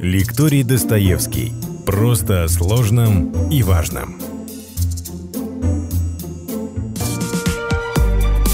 [0.00, 1.52] Лекторий Достоевский.
[1.84, 4.20] Просто о сложном и важном.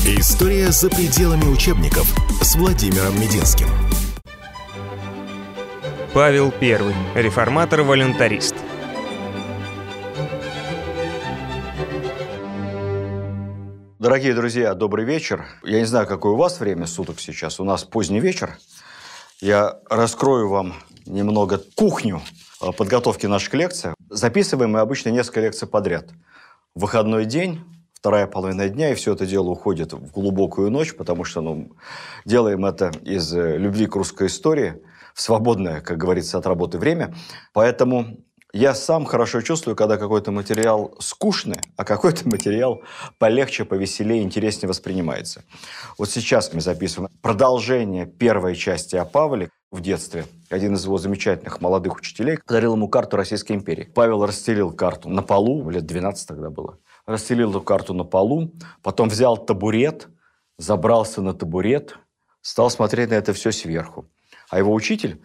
[0.07, 2.07] История за пределами учебников
[2.41, 3.69] с Владимиром Мединским.
[6.15, 6.95] Павел I.
[7.15, 8.55] Реформатор-волюнтарист.
[13.99, 15.45] Дорогие друзья, добрый вечер.
[15.63, 17.61] Я не знаю, какое у вас время суток сейчас.
[17.61, 18.57] У нас поздний вечер.
[19.43, 20.73] Я раскрою вам
[21.07, 22.21] немного кухню
[22.61, 23.93] э, подготовки наших лекций.
[24.11, 26.11] Записываем мы обычно несколько лекций подряд.
[26.75, 27.61] выходной день,
[27.93, 31.73] вторая половина дня, и все это дело уходит в глубокую ночь, потому что ну,
[32.25, 34.83] делаем это из э, любви к русской истории,
[35.15, 37.15] в свободное, как говорится, от работы время.
[37.53, 38.19] Поэтому
[38.55, 42.83] я сам хорошо чувствую, когда какой-то материал скучный, а какой-то материал
[43.19, 45.43] полегче, повеселее, интереснее воспринимается.
[45.99, 50.25] Вот сейчас мы записываем продолжение первой части о Павле в детстве.
[50.51, 53.91] Один из его замечательных молодых учителей подарил ему карту Российской империи.
[53.93, 56.79] Павел расстелил карту на полу, лет 12 тогда было.
[57.07, 60.09] Расстелил эту карту на полу, потом взял табурет,
[60.59, 61.99] забрался на табурет,
[62.41, 64.07] стал смотреть на это все сверху.
[64.49, 65.21] А его учитель,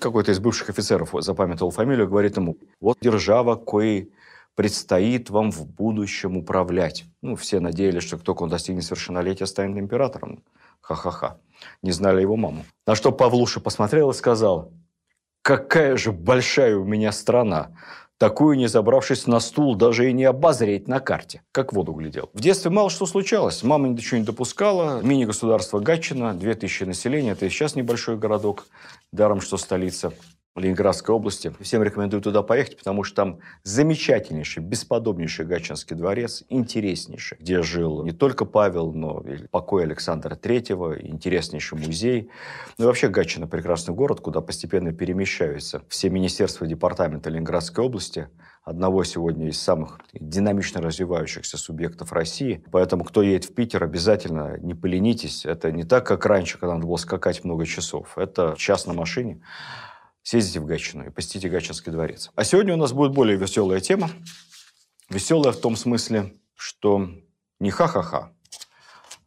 [0.00, 4.08] какой-то из бывших офицеров запамятовал фамилию, говорит ему, вот держава, кое
[4.54, 7.04] предстоит вам в будущем управлять.
[7.22, 10.42] Ну, все надеялись, что только он достигнет совершеннолетия, станет императором.
[10.80, 11.38] Ха-ха-ха
[11.82, 12.64] не знали его маму.
[12.86, 14.72] На что Павлуша посмотрел и сказал,
[15.42, 17.70] какая же большая у меня страна.
[18.20, 21.40] Такую, не забравшись на стул, даже и не обозреть на карте.
[21.52, 22.28] Как воду глядел.
[22.34, 23.62] В детстве мало что случалось.
[23.62, 25.00] Мама ничего не допускала.
[25.00, 27.30] Мини-государство Гатчина, 2000 населения.
[27.30, 28.66] Это и сейчас небольшой городок.
[29.10, 30.12] Даром, что столица.
[30.56, 31.52] Ленинградской области.
[31.60, 38.10] Всем рекомендую туда поехать, потому что там замечательнейший, бесподобнейший Гатчинский дворец, интереснейший, где жил не
[38.10, 42.30] только Павел, но и покой Александра Третьего, интереснейший музей.
[42.78, 48.28] Ну и вообще Гатчина прекрасный город, куда постепенно перемещаются все министерства и департаменты Ленинградской области,
[48.64, 52.64] одного сегодня из самых динамично развивающихся субъектов России.
[52.72, 55.46] Поэтому, кто едет в Питер, обязательно не поленитесь.
[55.46, 58.18] Это не так, как раньше, когда надо было скакать много часов.
[58.18, 59.40] Это час на машине
[60.22, 62.30] съездите в Гатчину и посетите Гатчинский дворец.
[62.34, 64.10] А сегодня у нас будет более веселая тема.
[65.08, 67.08] Веселая в том смысле, что
[67.58, 68.32] не ха-ха-ха,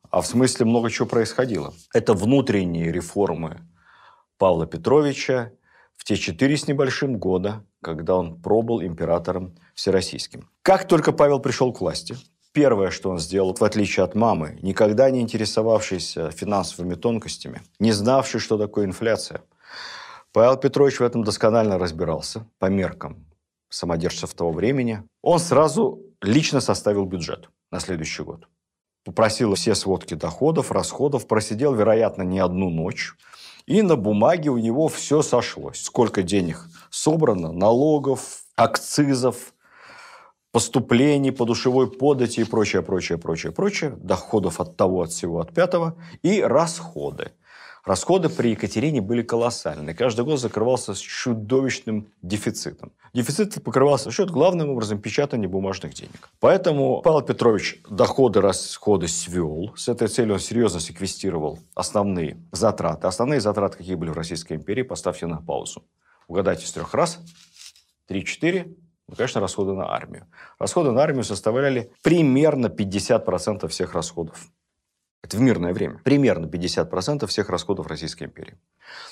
[0.09, 1.73] а в смысле много чего происходило.
[1.93, 3.67] Это внутренние реформы
[4.37, 5.51] Павла Петровича
[5.97, 10.49] в те четыре с небольшим года, когда он пробыл императором всероссийским.
[10.61, 12.15] Как только Павел пришел к власти,
[12.51, 18.39] первое, что он сделал, в отличие от мамы, никогда не интересовавшийся финансовыми тонкостями, не знавший,
[18.39, 19.41] что такое инфляция,
[20.33, 23.27] Павел Петрович в этом досконально разбирался по меркам
[23.69, 25.03] самодержцев того времени.
[25.21, 28.47] Он сразу лично составил бюджет на следующий год.
[29.05, 33.13] Попросил все сводки доходов, расходов, просидел, вероятно, не одну ночь.
[33.67, 35.81] И на бумаге у него все сошлось.
[35.81, 39.53] Сколько денег собрано, налогов, акцизов,
[40.51, 43.91] поступлений, подушевой подати и прочее, прочее, прочее, прочее.
[43.97, 45.95] Доходов от того, от всего, от пятого.
[46.23, 47.33] И расходы.
[47.85, 49.93] Расходы при Екатерине были колоссальны.
[49.93, 52.93] Каждый год закрывался с чудовищным дефицитом.
[53.13, 56.29] Дефицит покрывался за счет, главным образом, печатания бумажных денег.
[56.39, 59.73] Поэтому Павел Петрович доходы, расходы свел.
[59.75, 63.07] С этой целью он серьезно секвестировал основные затраты.
[63.07, 65.83] Основные затраты, какие были в Российской империи, поставьте на паузу.
[66.29, 67.19] Угадайте с трех раз.
[68.07, 68.75] Три-четыре.
[69.09, 70.27] Ну, конечно, расходы на армию.
[70.57, 74.47] Расходы на армию составляли примерно 50% всех расходов
[75.23, 76.01] это в мирное время.
[76.03, 78.57] Примерно 50% всех расходов Российской империи.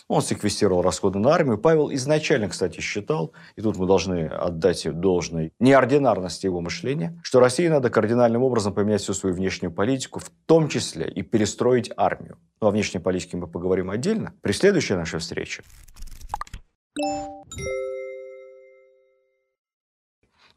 [0.09, 1.57] Он секвестировал расходы на армию.
[1.57, 7.67] Павел изначально, кстати, считал, и тут мы должны отдать должной неординарности его мышления, что России
[7.67, 12.37] надо кардинальным образом поменять всю свою внешнюю политику, в том числе и перестроить армию.
[12.61, 15.63] Ну, о внешней политике мы поговорим отдельно при следующей нашей встрече.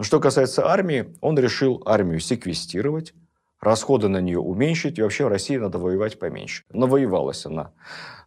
[0.00, 3.14] Что касается армии, он решил армию секвестировать,
[3.64, 6.64] расходы на нее уменьшить, и вообще в России надо воевать поменьше.
[6.70, 7.72] Навоевалась она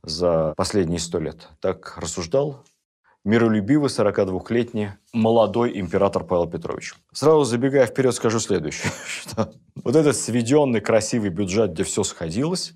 [0.04, 1.50] за последние сто лет.
[1.62, 2.64] Так рассуждал
[3.24, 6.96] миролюбивый 42-летний молодой император Павел Петрович.
[7.12, 8.92] Сразу забегая вперед, скажу следующее.
[9.06, 9.54] Что
[9.84, 12.74] вот этот сведенный красивый бюджет, где все сходилось,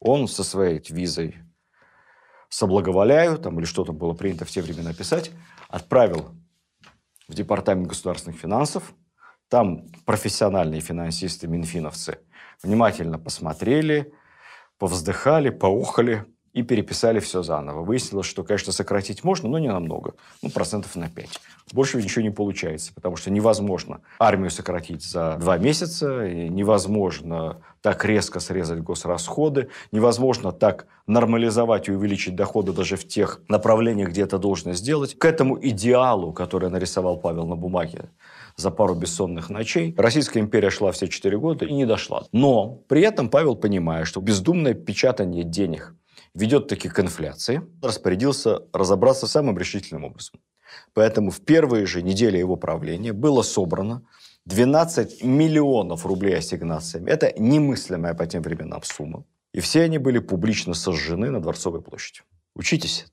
[0.00, 1.36] он со своей визой
[2.48, 5.30] соблаговоляю, там, или что то было принято в те времена писать,
[5.68, 6.34] отправил
[7.28, 8.92] в Департамент государственных финансов,
[9.52, 12.20] там профессиональные финансисты, минфиновцы,
[12.62, 14.10] внимательно посмотрели,
[14.78, 17.82] повздыхали, поухали и переписали все заново.
[17.82, 20.14] Выяснилось, что, конечно, сократить можно, но не намного.
[20.40, 21.28] Ну, процентов на 5.
[21.74, 28.40] Больше ничего не получается, потому что невозможно армию сократить за два месяца, невозможно так резко
[28.40, 34.72] срезать госрасходы, невозможно так нормализовать и увеличить доходы даже в тех направлениях, где это должно
[34.72, 35.18] сделать.
[35.18, 38.08] К этому идеалу, который нарисовал Павел на бумаге,
[38.56, 39.94] за пару бессонных ночей.
[39.96, 42.24] Российская империя шла все четыре года и не дошла.
[42.32, 45.94] Но при этом Павел, понимая, что бездумное печатание денег
[46.34, 50.40] ведет таки к инфляции, распорядился разобраться самым решительным образом.
[50.94, 54.06] Поэтому в первые же недели его правления было собрано
[54.46, 57.10] 12 миллионов рублей ассигнациями.
[57.10, 59.24] Это немыслимая по тем временам сумма.
[59.52, 62.20] И все они были публично сожжены на Дворцовой площади.
[62.54, 63.06] Учитесь,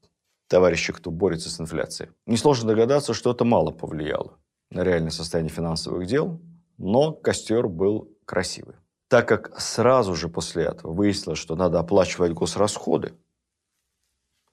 [0.48, 2.12] товарищи, кто борется с инфляцией.
[2.26, 4.38] Несложно догадаться, что это мало повлияло
[4.72, 6.40] реальное состояние финансовых дел,
[6.78, 8.76] но костер был красивый.
[9.08, 13.14] Так как сразу же после этого выяснилось, что надо оплачивать госрасходы,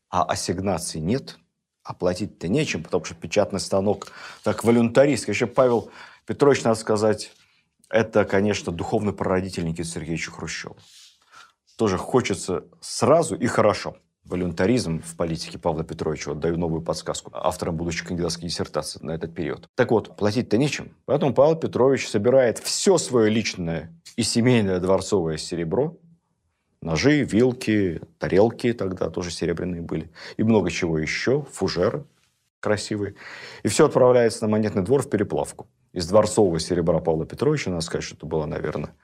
[0.08, 1.38] а ассигнаций нет,
[1.82, 5.32] оплатить-то нечем, потому что печатный станок так волюнтаристский.
[5.32, 5.90] Еще Павел
[6.24, 7.32] Петрович, надо сказать,
[7.90, 10.76] это, конечно, духовный прародитель Никиты Сергеевича Хрущева.
[11.76, 13.96] Тоже хочется сразу и хорошо
[14.28, 16.30] волюнтаризм в политике Павла Петровича.
[16.30, 19.68] Вот даю новую подсказку авторам будущей кандидатской диссертации на этот период.
[19.74, 20.90] Так вот, платить-то нечем.
[21.04, 25.96] Поэтому Павел Петрович собирает все свое личное и семейное дворцовое серебро,
[26.82, 32.04] ножи, вилки, тарелки тогда тоже серебряные были, и много чего еще, фужеры
[32.60, 33.14] красивые.
[33.62, 35.68] И все отправляется на монетный двор в переплавку.
[35.92, 38.94] Из дворцового серебра Павла Петровича, надо сказать, что это было, наверное,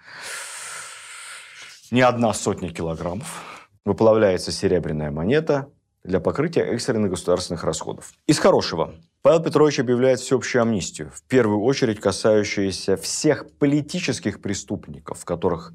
[1.90, 5.68] не одна сотня килограммов выплавляется серебряная монета
[6.04, 8.12] для покрытия экстренных государственных расходов.
[8.26, 8.94] Из хорошего.
[9.22, 15.72] Павел Петрович объявляет всеобщую амнистию, в первую очередь касающуюся всех политических преступников, которых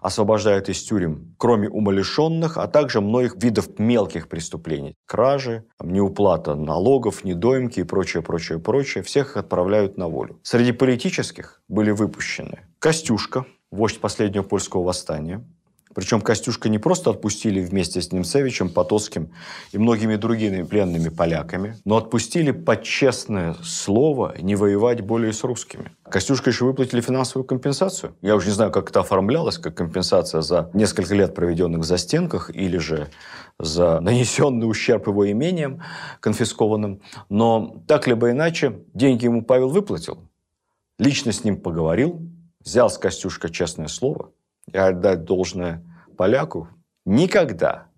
[0.00, 4.94] освобождают из тюрем, кроме умалишенных, а также многих видов мелких преступлений.
[5.04, 9.02] Кражи, неуплата налогов, недоимки и прочее, прочее, прочее.
[9.02, 10.38] Всех их отправляют на волю.
[10.42, 15.44] Среди политических были выпущены Костюшка, вождь последнего польского восстания,
[15.96, 19.30] причем Костюшка не просто отпустили вместе с Немцевичем, Потоцким
[19.72, 25.90] и многими другими пленными поляками, но отпустили под честное слово не воевать более с русскими.
[26.02, 28.14] Костюшка еще выплатили финансовую компенсацию.
[28.20, 32.50] Я уже не знаю, как это оформлялось, как компенсация за несколько лет, проведенных за стенках,
[32.54, 33.08] или же
[33.58, 35.80] за нанесенный ущерб его имениям
[36.20, 37.00] конфискованным.
[37.30, 40.18] Но так либо иначе, деньги ему Павел выплатил.
[40.98, 42.20] Лично с ним поговорил,
[42.60, 44.32] взял с Костюшка честное слово–
[44.72, 45.82] и отдать должное
[46.16, 46.68] поляку,
[47.04, 47.88] никогда,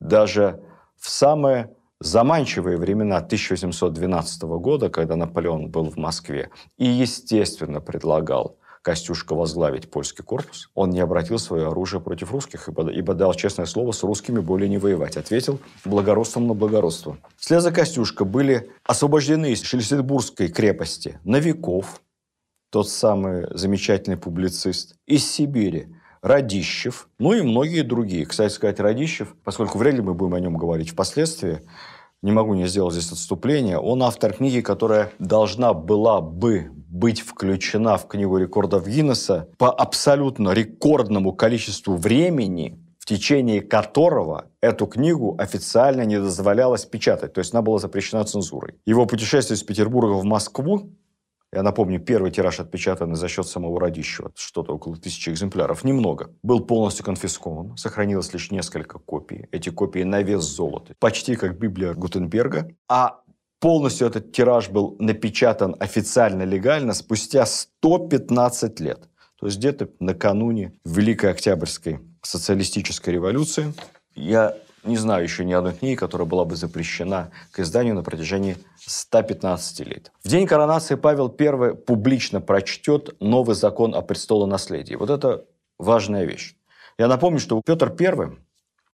[0.00, 0.62] даже
[0.96, 9.34] в самые заманчивые времена 1812 года, когда Наполеон был в Москве и, естественно, предлагал Костюшка
[9.34, 13.90] возглавить польский корпус, он не обратил свое оружие против русских, ибо, ибо дал честное слово
[13.90, 15.16] с русскими более не воевать.
[15.16, 17.18] Ответил благородством на благородство.
[17.36, 22.00] Вслед за Костюшка были освобождены из Шлиссельбургской крепости Новиков,
[22.70, 25.88] тот самый замечательный публицист, из Сибири
[26.26, 28.26] Радищев, ну и многие другие.
[28.26, 31.60] Кстати сказать, Радищев, поскольку вряд ли мы будем о нем говорить впоследствии,
[32.20, 37.96] не могу не сделать здесь отступление, он автор книги, которая должна была бы быть включена
[37.96, 46.02] в книгу рекордов Гиннесса по абсолютно рекордному количеству времени, в течение которого эту книгу официально
[46.02, 47.34] не дозволялось печатать.
[47.34, 48.74] То есть она была запрещена цензурой.
[48.84, 50.90] Его путешествие из Петербурга в Москву
[51.56, 56.60] я напомню, первый тираж отпечатанный за счет самого Радищева, что-то около тысячи экземпляров, немного, был
[56.60, 57.78] полностью конфискован.
[57.78, 59.48] Сохранилось лишь несколько копий.
[59.52, 60.92] Эти копии на вес золота.
[60.98, 62.68] Почти как Библия Гутенберга.
[62.90, 63.22] А
[63.58, 69.08] полностью этот тираж был напечатан официально, легально спустя 115 лет.
[69.40, 73.72] То есть где-то накануне Великой Октябрьской социалистической революции.
[74.14, 78.56] Я не знаю еще ни одной книги, которая была бы запрещена к изданию на протяжении
[78.78, 80.12] 115 лет.
[80.22, 84.94] В день коронации Павел I публично прочтет новый закон о престолонаследии.
[84.94, 85.44] Вот это
[85.78, 86.56] важная вещь.
[86.98, 88.36] Я напомню, что Петр I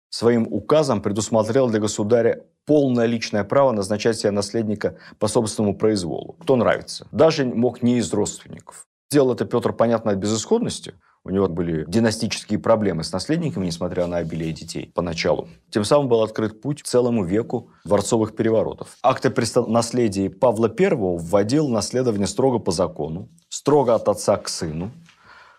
[0.09, 6.35] своим указом предусмотрел для государя полное личное право назначать себе наследника по собственному произволу.
[6.41, 7.07] Кто нравится.
[7.11, 8.85] Даже мог не из родственников.
[9.09, 10.93] Сделал это Петр, понятно, от безысходности–
[11.27, 15.47] у него были династические проблемы с наследниками, несмотря на обилие детей поначалу.
[15.69, 18.97] Тем самым был открыт путь целому веку дворцовых переворотов.
[19.03, 24.91] Акт о наследии Павла I вводил наследование строго по закону, строго от отца к сыну,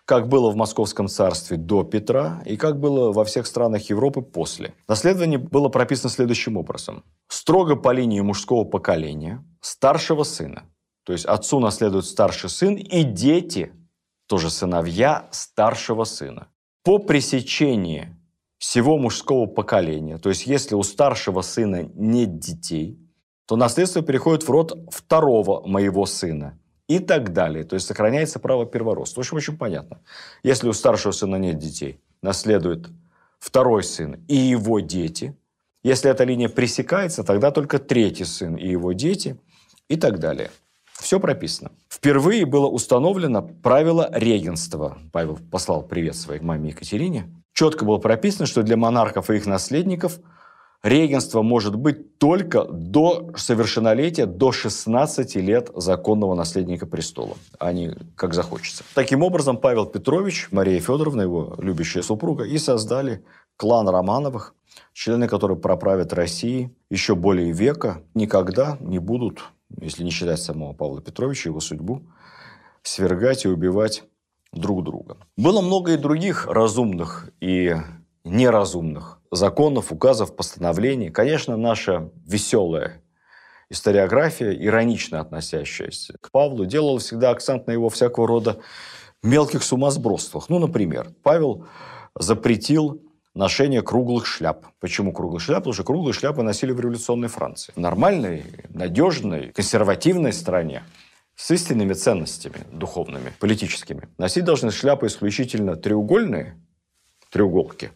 [0.05, 4.73] как было в Московском царстве до Петра и как было во всех странах Европы после.
[4.87, 7.03] Наследование было прописано следующим образом.
[7.27, 10.63] Строго по линии мужского поколения, старшего сына.
[11.05, 13.71] То есть отцу наследует старший сын, и дети
[14.29, 16.47] тоже сыновья старшего сына.
[16.83, 18.15] По пресечении
[18.59, 20.19] всего мужского поколения.
[20.19, 22.99] То есть, если у старшего сына нет детей,
[23.47, 27.63] то наследство переходит в род второго моего сына и так далее.
[27.63, 29.21] То есть, сохраняется право первородства.
[29.21, 30.01] В общем, очень понятно.
[30.43, 32.87] Если у старшего сына нет детей, наследует
[33.39, 35.35] второй сын и его дети.
[35.81, 39.39] Если эта линия пресекается, тогда только третий сын и его дети
[39.87, 40.51] и так далее.
[40.99, 41.71] Все прописано.
[41.89, 44.97] Впервые было установлено правило регенства.
[45.11, 47.29] Павел послал привет своей маме Екатерине.
[47.53, 50.19] Четко было прописано, что для монархов и их наследников
[50.83, 58.33] регенство может быть только до совершеннолетия, до 16 лет законного наследника престола, а не как
[58.33, 58.83] захочется.
[58.93, 63.23] Таким образом, Павел Петрович, Мария Федоровна, его любящая супруга, и создали
[63.57, 64.53] клан Романовых,
[64.93, 69.41] члены которых проправят России еще более века, никогда не будут
[69.79, 72.03] если не считать самого Павла Петровича, его судьбу,
[72.83, 74.03] свергать и убивать
[74.51, 75.17] друг друга.
[75.37, 77.75] Было много и других разумных и
[78.23, 81.09] неразумных законов, указов, постановлений.
[81.09, 83.01] Конечно, наша веселая
[83.69, 88.59] историография, иронично относящаяся к Павлу, делала всегда акцент на его всякого рода
[89.21, 90.49] мелких сумасбродствах.
[90.49, 91.65] Ну, например, Павел
[92.15, 93.03] запретил
[93.39, 94.65] ношение круглых шляп.
[94.81, 95.59] Почему круглых шляп?
[95.59, 97.71] Потому что круглые шляпы носили в революционной Франции.
[97.73, 100.83] В нормальной, надежной, консервативной стране
[101.35, 104.09] с истинными ценностями духовными, политическими.
[104.17, 106.61] Носить должны шляпы исключительно треугольные,
[107.31, 107.91] треуголки,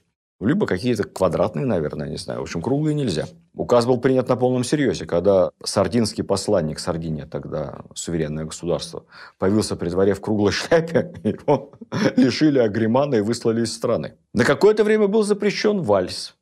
[0.46, 2.40] либо какие-то квадратные, наверное, не знаю.
[2.40, 3.26] В общем, круглые нельзя.
[3.56, 9.06] Указ был принят на полном серьезе, когда сардинский посланник, Сардиния тогда суверенное государство,
[9.38, 11.72] появился при дворе в круглой шляпе, его
[12.16, 14.16] лишили агримана и выслали из страны.
[14.34, 16.36] На какое-то время был запрещен вальс,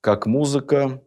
[0.00, 1.02] как музыка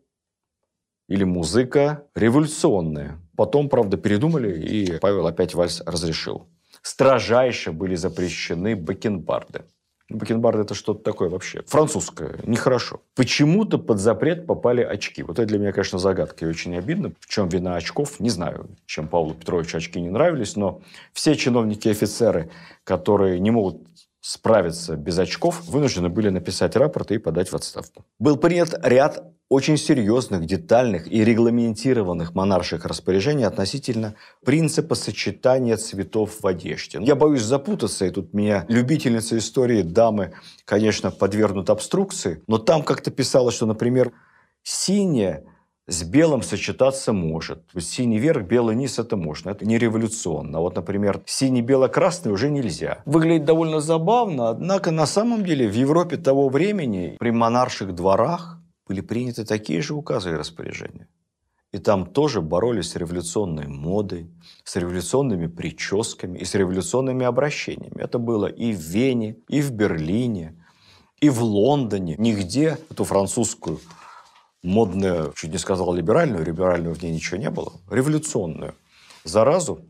[1.08, 3.20] или музыка революционная.
[3.36, 6.48] Потом, правда, передумали, и Павел опять вальс разрешил.
[6.82, 9.66] Строжайше были запрещены бакенбарды.
[10.10, 11.64] Бакенбарды– это что-то такое вообще.
[11.68, 12.40] Французское.
[12.44, 13.02] Нехорошо.
[13.16, 15.22] Почему-то под запрет попали очки.
[15.22, 17.12] Вот это для меня, конечно, загадка и очень обидно.
[17.20, 18.20] В чем вина очков?
[18.20, 22.50] Не знаю, чем Павлу Петровичу очки не нравились, но все чиновники и офицеры,
[22.86, 23.82] которые не могут
[24.22, 28.06] справиться без очков, вынуждены были написать рапорт и подать в отставку.
[28.20, 36.48] Был принят ряд очень серьезных, детальных и регламентированных монарших распоряжений относительно принципа сочетания цветов в
[36.48, 37.00] одежде.
[37.02, 40.34] Я боюсь запутаться, и тут меня любительница истории дамы,
[40.66, 44.12] конечно, подвергнут обструкции, но там как-то писалось, что, например,
[44.64, 45.46] синее
[45.88, 47.64] с белым сочетаться может.
[47.80, 49.52] Синий верх, белый низ– это можно.
[49.52, 50.58] Это не революционно.
[50.58, 53.00] А вот, например, синий-бело-красный уже нельзя.
[53.06, 58.57] Выглядит довольно забавно, однако на самом деле в Европе того времени при монарших дворах
[58.88, 61.08] были приняты такие же указы и распоряжения.
[61.74, 64.32] И там тоже боролись с революционной модой,
[64.64, 68.02] с революционными прическами и с революционными обращениями.
[68.02, 70.64] Это было и в Вене, и в Берлине,
[71.20, 72.16] и в Лондоне.
[72.18, 73.80] Нигде эту французскую
[74.64, 78.76] модную, чуть не сказал либеральную, либеральную в ней ничего не было, революционную
[79.28, 79.82] заразу,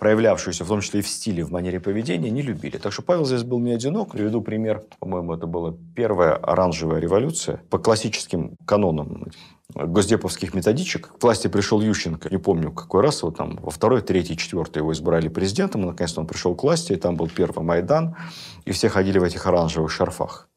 [0.00, 2.78] проявлявшуюся в том числе и в стиле, в манере поведения, не любили.
[2.78, 4.12] Так что Павел здесь был не одинок.
[4.12, 4.82] Приведу пример.
[4.98, 7.62] По-моему, это была первая оранжевая революция.
[7.68, 9.26] По классическим канонам
[9.74, 12.30] госдеповских методичек к власти пришел Ющенко.
[12.30, 13.22] Не помню, какой раз.
[13.22, 15.82] Вот там во второй, третий, четвертый его избрали президентом.
[15.82, 16.94] И, наконец-то он пришел к власти.
[16.94, 18.16] И там был первый Майдан.
[18.64, 20.48] И все ходили в этих оранжевых шарфах.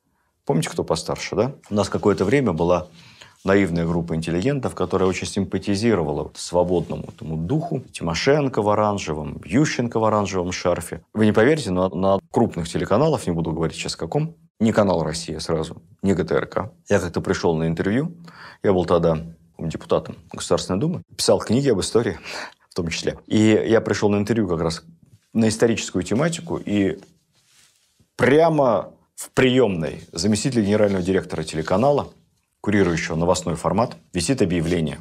[0.45, 1.55] Помните, кто постарше, да?
[1.69, 2.87] У нас какое-то время была
[3.43, 7.81] наивная группа интеллигентов, которая очень симпатизировала свободному этому духу.
[7.91, 11.03] Тимошенко в оранжевом, Ющенко в оранжевом шарфе.
[11.13, 15.39] Вы не поверите, но на крупных телеканалах, не буду говорить сейчас каком, не канал «Россия»
[15.39, 16.71] сразу, не ГТРК.
[16.89, 18.15] Я как-то пришел на интервью,
[18.63, 19.19] я был тогда
[19.57, 22.17] депутатом Государственной Думы, писал книги об истории
[22.69, 23.19] в том числе.
[23.27, 24.83] И я пришел на интервью как раз
[25.33, 26.99] на историческую тематику, и
[28.15, 32.09] прямо в приемной заместитель генерального директора телеканала
[32.63, 34.99] курирующего новостной формат, висит объявление.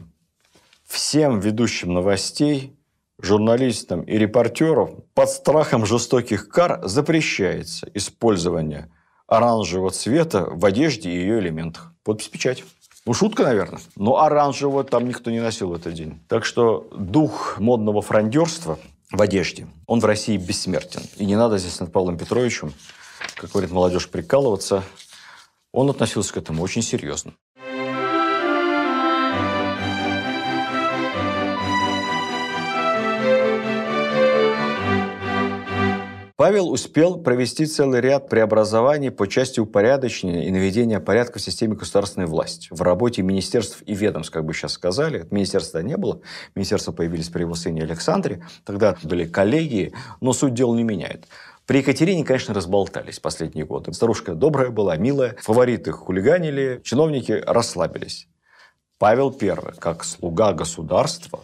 [0.85, 2.77] Всем ведущим новостей,
[3.21, 8.91] журналистам и репортерам под страхом жестоких кар запрещается использование
[9.29, 11.95] оранжевого цвета в одежде и ее элементах.
[12.03, 12.65] Подпись печать.
[13.07, 13.81] Ну, шутка, наверное.
[13.95, 16.21] Но оранжевого там никто не носил в этот день.
[16.29, 18.77] Так что дух модного фрондерства
[19.13, 21.03] в одежде, он в России бессмертен.
[21.17, 22.75] И не надо здесь над Павлом Петровичем,
[23.37, 24.83] как говорит молодежь, прикалываться.
[25.71, 27.35] Он относился к этому очень серьезно.
[36.43, 42.27] Павел успел провести целый ряд преобразований по части упорядочения и наведения порядка в системе государственной
[42.27, 42.67] власти.
[42.73, 46.21] В работе министерств и ведомств, как бы сейчас сказали, министерства не было,
[46.57, 51.29] министерства появились при его сыне Александре, тогда были коллегии, но суть дела не меняет.
[51.65, 53.93] При Екатерине, конечно, разболтались последние годы.
[53.93, 58.27] Старушка добрая была, милая, фавориты хулиганили, чиновники расслабились.
[58.99, 61.39] Павел I, как слуга государства,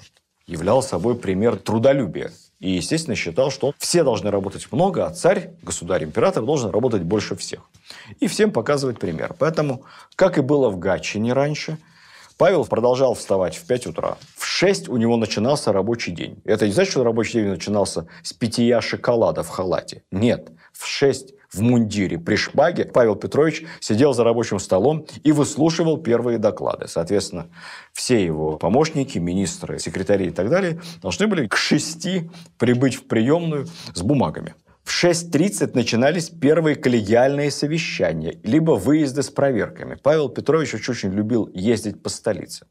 [0.48, 2.32] являл собой пример трудолюбия.
[2.60, 7.60] И, естественно, считал, что все должны работать много, а царь, государь-император должен работать больше всех.
[8.18, 9.34] И всем показывать пример.
[9.38, 9.84] Поэтому,
[10.16, 11.78] как и было в Гатчине раньше,
[12.36, 14.16] Павел продолжал вставать в 5 утра.
[14.36, 16.40] В 6 у него начинался рабочий день.
[16.44, 20.02] Это не значит, что рабочий день начинался с питья шоколада в халате.
[20.10, 20.50] Нет.
[20.72, 26.38] В 6 в мундире при шпаге Павел Петрович сидел за рабочим столом и выслушивал первые
[26.38, 26.88] доклады.
[26.88, 27.48] Соответственно,
[27.92, 33.66] все его помощники, министры, секретари и так далее должны были к шести прибыть в приемную
[33.94, 34.54] с бумагами.
[34.84, 39.98] В 6.30 начинались первые коллегиальные совещания, либо выезды с проверками.
[40.02, 42.66] Павел Петрович очень любил ездить по столице.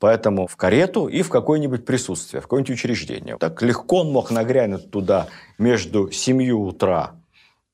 [0.00, 3.38] Поэтому в карету и в какое-нибудь присутствие, в какое-нибудь учреждение.
[3.38, 7.14] Так легко он мог нагрянуть туда между 7 утра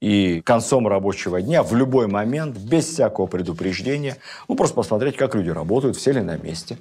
[0.01, 4.17] и концом рабочего дня в любой момент, без всякого предупреждения,
[4.49, 6.79] ну, просто посмотреть, как люди работают, все ли на месте,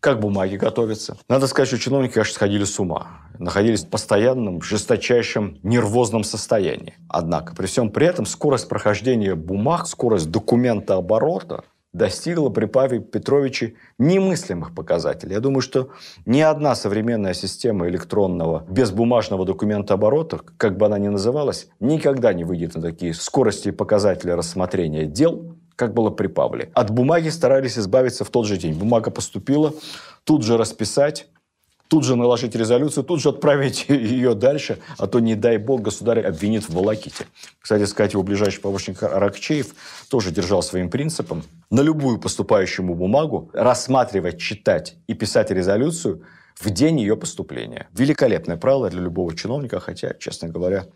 [0.00, 1.16] как бумаги готовятся.
[1.28, 3.22] Надо сказать, что чиновники, конечно, сходили с ума.
[3.38, 6.94] Находились в постоянном, жесточайшем нервозном состоянии.
[7.08, 13.74] Однако, при всем при этом, скорость прохождения бумаг, скорость документа оборота достигла при Паве Петровиче
[13.98, 15.34] немыслимых показателей.
[15.34, 15.90] Я думаю, что
[16.26, 22.44] ни одна современная система электронного безбумажного документа оборота, как бы она ни называлась, никогда не
[22.44, 26.70] выйдет на такие скорости и показатели рассмотрения дел, как было при Павле.
[26.74, 28.74] От бумаги старались избавиться в тот же день.
[28.74, 29.72] Бумага поступила,
[30.24, 31.28] тут же расписать,
[31.88, 36.20] тут же наложить резолюцию, тут же отправить ее дальше, а то, не дай бог, государь
[36.20, 37.26] обвинит в волоките.
[37.60, 39.74] Кстати сказать, его ближайший помощник Аракчеев
[40.08, 46.22] тоже держал своим принципом на любую поступающую бумагу рассматривать, читать и писать резолюцию
[46.56, 47.88] в день ее поступления.
[47.92, 50.86] Великолепное правило для любого чиновника, хотя, честно говоря,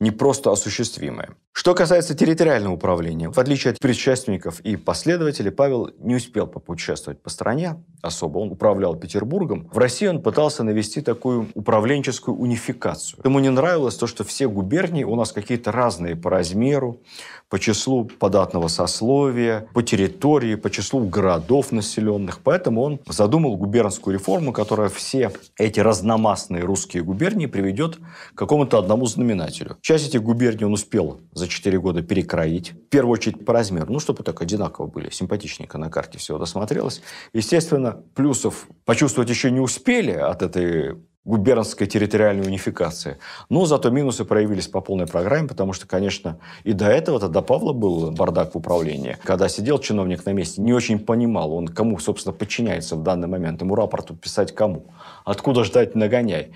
[0.00, 1.30] не просто осуществимое.
[1.52, 7.28] Что касается территориального управления, в отличие от предшественников и последователей, Павел не успел попутешествовать по
[7.28, 8.38] стране особо.
[8.38, 9.68] Он управлял Петербургом.
[9.70, 13.20] В России он пытался навести такую управленческую унификацию.
[13.24, 17.02] Ему не нравилось то, что все губернии у нас какие-то разные по размеру,
[17.50, 22.38] по числу податного сословия, по территории, по числу городов населенных.
[22.38, 27.98] Поэтому он задумал губернскую реформу, которая все эти разномастные русские губернии приведет
[28.34, 29.76] к какому-то одному знаменателю.
[29.80, 32.70] Часть этих губерний он успел за 4 года перекроить.
[32.70, 33.92] В первую очередь по размеру.
[33.92, 35.10] Ну, чтобы так одинаково были.
[35.10, 37.02] Симпатичненько на карте все досмотрелось.
[37.32, 43.18] Естественно, плюсов почувствовать еще не успели от этой губернской территориальной унификации.
[43.50, 47.72] Но зато минусы проявились по полной программе, потому что, конечно, и до этого-то, до Павла
[47.72, 49.18] был бардак в управлении.
[49.22, 53.60] Когда сидел чиновник на месте, не очень понимал, он кому, собственно, подчиняется в данный момент,
[53.60, 56.54] ему рапорт писать кому, откуда ждать нагоняй,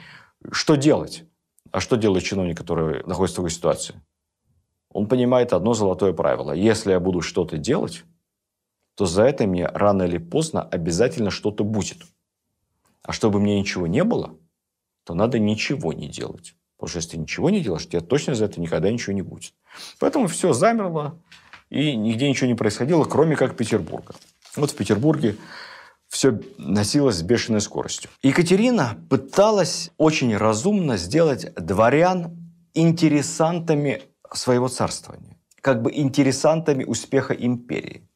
[0.50, 1.24] что делать.
[1.70, 4.00] А что делает чиновник, который находится в такой ситуации?
[4.90, 6.52] Он понимает одно золотое правило.
[6.52, 8.04] Если я буду что-то делать,
[8.94, 11.98] то за это мне рано или поздно обязательно что-то будет.
[13.02, 14.38] А чтобы мне ничего не было–
[15.04, 16.54] то надо ничего не делать.
[16.76, 19.54] Потому что если ты ничего не делаешь, тебе точно за это никогда ничего не будет.
[19.98, 21.20] Поэтому все замерло,
[21.70, 24.14] и нигде ничего не происходило, кроме как Петербурга.
[24.56, 25.36] Вот в Петербурге
[26.08, 28.10] все носилось с бешеной скоростью.
[28.22, 32.36] Екатерина пыталась очень разумно сделать дворян
[32.74, 38.08] интересантами своего царствования, как бы интересантами успеха империи.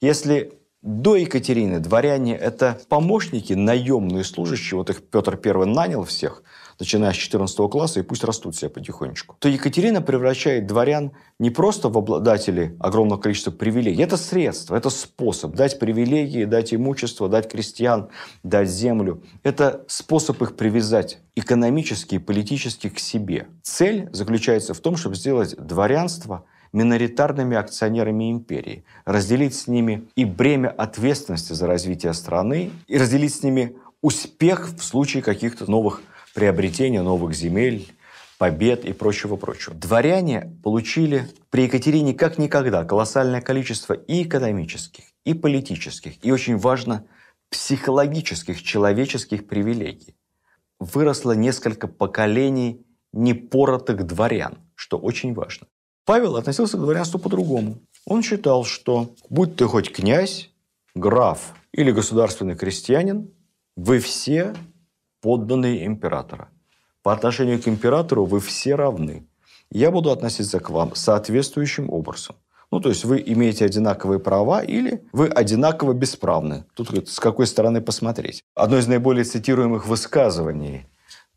[0.00, 0.52] Если
[0.84, 6.42] до Екатерины дворяне– это помощники, наемные служащие, вот их Петр I нанял всех,
[6.78, 9.34] начиная с 14 класса, и пусть растут себе потихонечку.
[9.38, 14.02] То Екатерина превращает дворян не просто в обладателей огромного количества привилегий.
[14.02, 18.10] Это средство, это способ дать привилегии, дать имущество, дать крестьян,
[18.42, 19.22] дать землю.
[19.42, 23.46] Это способ их привязать экономически и политически к себе.
[23.62, 26.44] Цель заключается в том, чтобы сделать дворянство–
[26.74, 33.42] миноритарными акционерами империи, разделить с ними и бремя ответственности за развитие страны, и разделить с
[33.42, 36.02] ними успех в случае каких-то новых
[36.34, 37.86] приобретений, новых земель,
[38.38, 39.74] побед и прочего-прочего.
[39.74, 47.06] Дворяне получили при Екатерине как никогда колоссальное количество и экономических, и политических, и очень важно,
[47.50, 50.16] психологических, человеческих привилегий.
[50.80, 55.68] Выросло несколько поколений непоротых дворян, что очень важно.
[56.04, 57.78] Павел относился к дворянству по-другому.
[58.04, 60.50] Он считал, что будь ты хоть князь,
[60.94, 63.30] граф или государственный крестьянин,
[63.76, 64.54] вы все
[65.22, 66.48] подданные императора.
[67.02, 69.26] По отношению к императору вы все равны.
[69.70, 72.36] Я буду относиться к вам соответствующим образом.
[72.70, 76.64] Ну, то есть вы имеете одинаковые права или вы одинаково бесправны.
[76.74, 78.42] Тут с какой стороны посмотреть.
[78.54, 80.86] Одно из наиболее цитируемых высказываний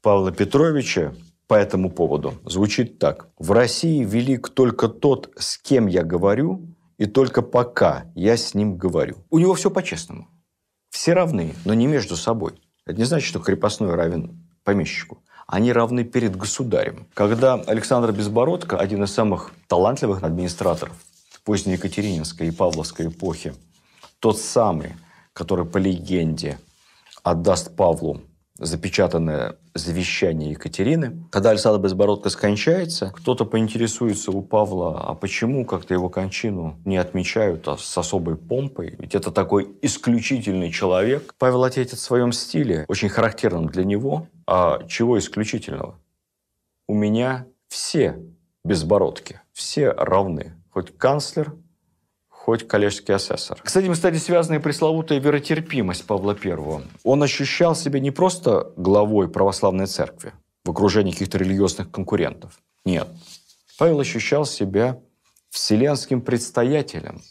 [0.01, 1.13] Павла Петровича
[1.47, 3.29] по этому поводу звучит так.
[3.39, 8.77] В России велик только тот, с кем я говорю, и только пока я с ним
[8.77, 9.17] говорю.
[9.29, 10.27] У него все по-честному.
[10.89, 12.53] Все равны, но не между собой.
[12.85, 15.23] Это не значит, что крепостной равен помещику.
[15.45, 17.07] Они равны перед государем.
[17.13, 20.95] Когда Александр Безбородко, один из самых талантливых администраторов
[21.45, 23.53] поздней Екатерининской и Павловской эпохи,
[24.19, 24.95] тот самый,
[25.31, 26.59] который по легенде
[27.23, 28.21] отдаст Павлу
[28.59, 31.23] запечатанное завещание Екатерины.
[31.31, 37.67] Когда Александр Безбородко скончается, кто-то поинтересуется у Павла, а почему как-то его кончину не отмечают
[37.67, 38.95] а с особой помпой?
[38.99, 41.33] Ведь это такой исключительный человек.
[41.37, 44.27] Павел ответит в своем стиле, очень характерном для него.
[44.45, 45.99] А чего исключительного?
[46.87, 48.17] У меня все
[48.63, 50.53] безбородки, все равны.
[50.69, 51.55] Хоть канцлер,
[52.47, 53.59] хоть коллежский асессор.
[53.65, 56.81] С этим, кстати, связана пресловутая веротерпимость Павла I.
[57.03, 60.31] Он ощущал себя не просто главой православной церкви
[60.63, 62.57] в окружении каких-то религиозных конкурентов.
[62.85, 63.09] Нет.
[63.77, 64.97] Павел ощущал себя
[65.49, 67.21] вселенским предстоятелем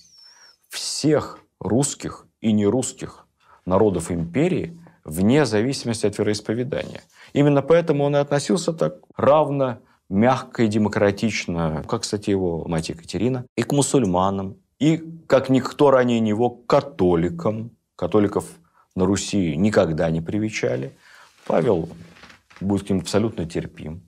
[0.69, 3.27] всех русских и нерусских
[3.65, 7.01] народов империи вне зависимости от вероисповедания.
[7.33, 9.79] Именно поэтому он и относился так равно,
[10.11, 16.21] мягко и демократично, как, кстати, его мать Екатерина, и к мусульманам, и, как никто ранее
[16.21, 17.71] него, католикам.
[17.97, 18.47] Католиков
[18.95, 20.93] на Руси никогда не привечали.
[21.47, 21.89] Павел
[22.61, 24.03] будет к ним абсолютно терпим.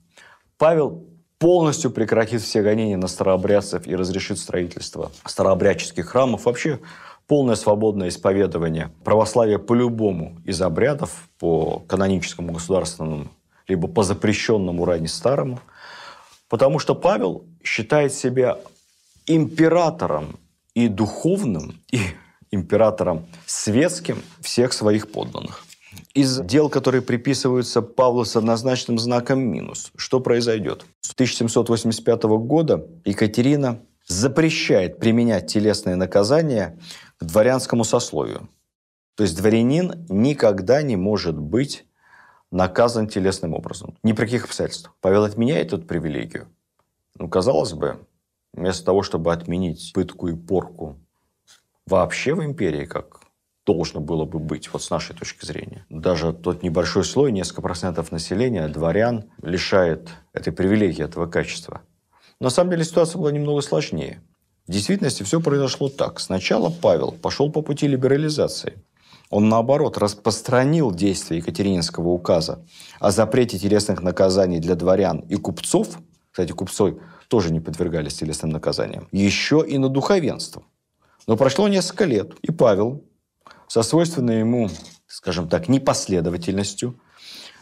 [0.57, 1.05] Павел
[1.39, 6.45] полностью прекратит все гонения на старообрядцев и разрешит строительство старообрядческих храмов.
[6.45, 6.79] Вообще
[7.27, 13.29] полное свободное исповедование православия по любому из обрядов, по каноническому государственному,
[13.67, 15.59] либо по запрещенному ранее старому.
[16.49, 18.57] Потому что Павел считает себя
[19.27, 20.39] императором
[20.73, 21.99] и духовным, и
[22.51, 25.65] императором светским всех своих подданных.
[26.13, 30.85] Из дел, которые приписываются Павлу с однозначным знаком минус, что произойдет?
[31.01, 36.77] С 1785 года Екатерина запрещает применять телесные наказания
[37.19, 38.49] к дворянскому сословию.
[39.15, 41.85] То есть дворянин никогда не может быть
[42.51, 43.95] наказан телесным образом.
[44.03, 44.95] Ни при каких обстоятельствах.
[45.01, 46.47] Павел отменяет эту привилегию.
[47.15, 47.99] Ну, казалось бы,
[48.53, 50.99] вместо того, чтобы отменить пытку и порку
[51.85, 53.21] вообще в империи, как
[53.65, 55.85] должно было бы быть, вот с нашей точки зрения.
[55.89, 61.81] Даже тот небольшой слой, несколько процентов населения, дворян, лишает этой привилегии, этого качества.
[62.39, 64.23] На самом деле ситуация была немного сложнее.
[64.67, 66.19] В действительности все произошло так.
[66.19, 68.83] Сначала Павел пошел по пути либерализации.
[69.29, 72.65] Он, наоборот, распространил действие Екатерининского указа
[72.99, 75.99] о запрете телесных наказаний для дворян и купцов.
[76.31, 76.95] Кстати, купцов
[77.29, 79.07] тоже не подвергались телесным наказаниям.
[79.11, 80.63] Еще и на духовенство.
[81.27, 83.05] Но прошло несколько лет, и Павел
[83.67, 84.69] со свойственной ему,
[85.07, 86.99] скажем так, непоследовательностью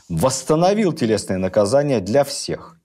[0.09, 2.79] восстановил телесные наказания для всех.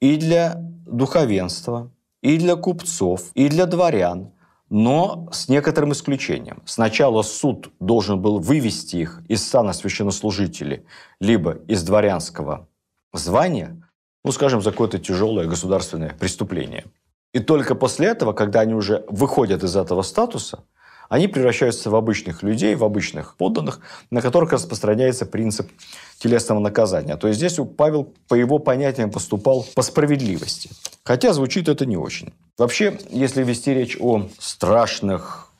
[0.00, 4.32] И для духовенства, и для купцов, и для дворян,
[4.68, 6.62] но с некоторым исключением.
[6.66, 10.84] Сначала суд должен был вывести их из сана священнослужителей,
[11.20, 12.68] либо из дворянского
[13.12, 13.85] звания,
[14.26, 16.84] ну, скажем, за какое-то тяжелое государственное преступление.
[17.32, 20.64] И только после этого, когда они уже выходят из этого статуса,
[21.08, 23.78] они превращаются в обычных людей, в обычных подданных,
[24.10, 25.70] на которых распространяется принцип
[26.18, 27.16] телесного наказания.
[27.16, 30.70] То есть здесь Павел, по его понятиям, поступал по справедливости.
[31.04, 32.34] Хотя звучит это не очень.
[32.58, 35.52] Вообще, если вести речь о страшных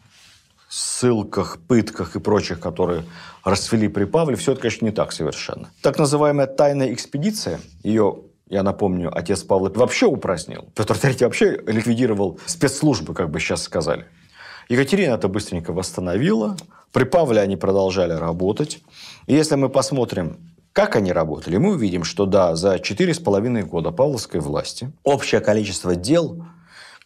[0.68, 3.04] ссылках, пытках и прочих, которые
[3.44, 5.70] расцвели при Павле, все это, конечно, не так совершенно.
[5.82, 10.68] Так называемая тайная экспедиция, ее я напомню, отец Павла вообще упразднил.
[10.74, 14.06] Петр III вообще ликвидировал спецслужбы, как бы сейчас сказали.
[14.68, 16.56] Екатерина это быстренько восстановила.
[16.92, 18.82] При Павле они продолжали работать.
[19.26, 20.38] И если мы посмотрим,
[20.72, 25.40] как они работали, мы увидим, что да, за четыре с половиной года павловской власти общее
[25.40, 26.44] количество дел,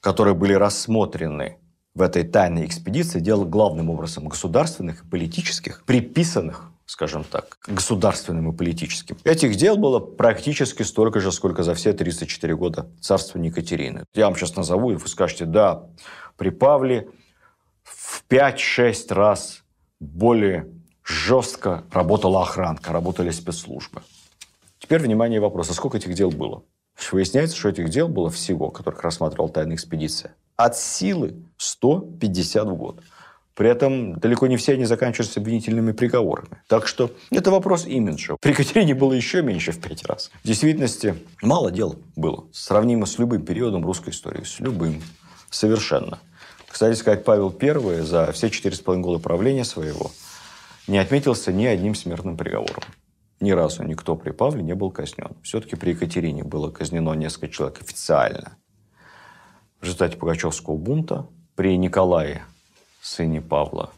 [0.00, 1.56] которые были рассмотрены
[1.94, 8.56] в этой тайной экспедиции, дел главным образом государственных и политических, приписанных скажем так, государственным и
[8.56, 9.16] политическим.
[9.22, 14.04] Этих дел было практически столько же, сколько за все 34 года царствования Екатерины.
[14.12, 15.84] Я вам сейчас назову, и вы скажете, да,
[16.36, 17.08] при Павле
[17.84, 19.62] в 5-6 раз
[20.00, 20.68] более
[21.04, 24.02] жестко работала охранка, работали спецслужбы.
[24.80, 26.64] Теперь, внимание, вопрос, а сколько этих дел было?
[27.12, 33.00] Выясняется, что этих дел было всего, которых рассматривала тайная экспедиция, от силы 150 в год.
[33.60, 36.62] При этом далеко не все они заканчиваются обвинительными приговорами.
[36.66, 38.36] Так что это вопрос имиджа.
[38.40, 40.30] При Екатерине было еще меньше в пять раз.
[40.42, 42.46] В действительности мало дел было.
[42.54, 44.44] Сравнимо с любым периодом русской истории.
[44.44, 45.02] С любым.
[45.50, 46.20] Совершенно.
[46.70, 50.10] Кстати сказать, Павел I за все четыре с половиной года правления своего
[50.86, 52.82] не отметился ни одним смертным приговором.
[53.40, 55.36] ни разу никто при Павле не был казнен.
[55.42, 58.56] Все-таки при Екатерине было казнено несколько человек официально.
[59.80, 62.42] В результате Пугачевского бунта при Николае,
[63.02, 63.90] сыне Павла,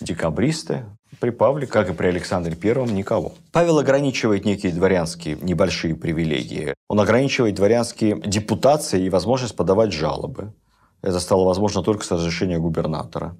[0.00, 0.84] декабристы,
[1.20, 3.32] при Павле, как и при Александре Первом, никого.
[3.52, 6.74] Павел ограничивает некие дворянские небольшие привилегии.
[6.88, 10.52] Он ограничивает дворянские депутации и возможность подавать жалобы.
[11.02, 13.36] Это стало возможно только с разрешения губернатора.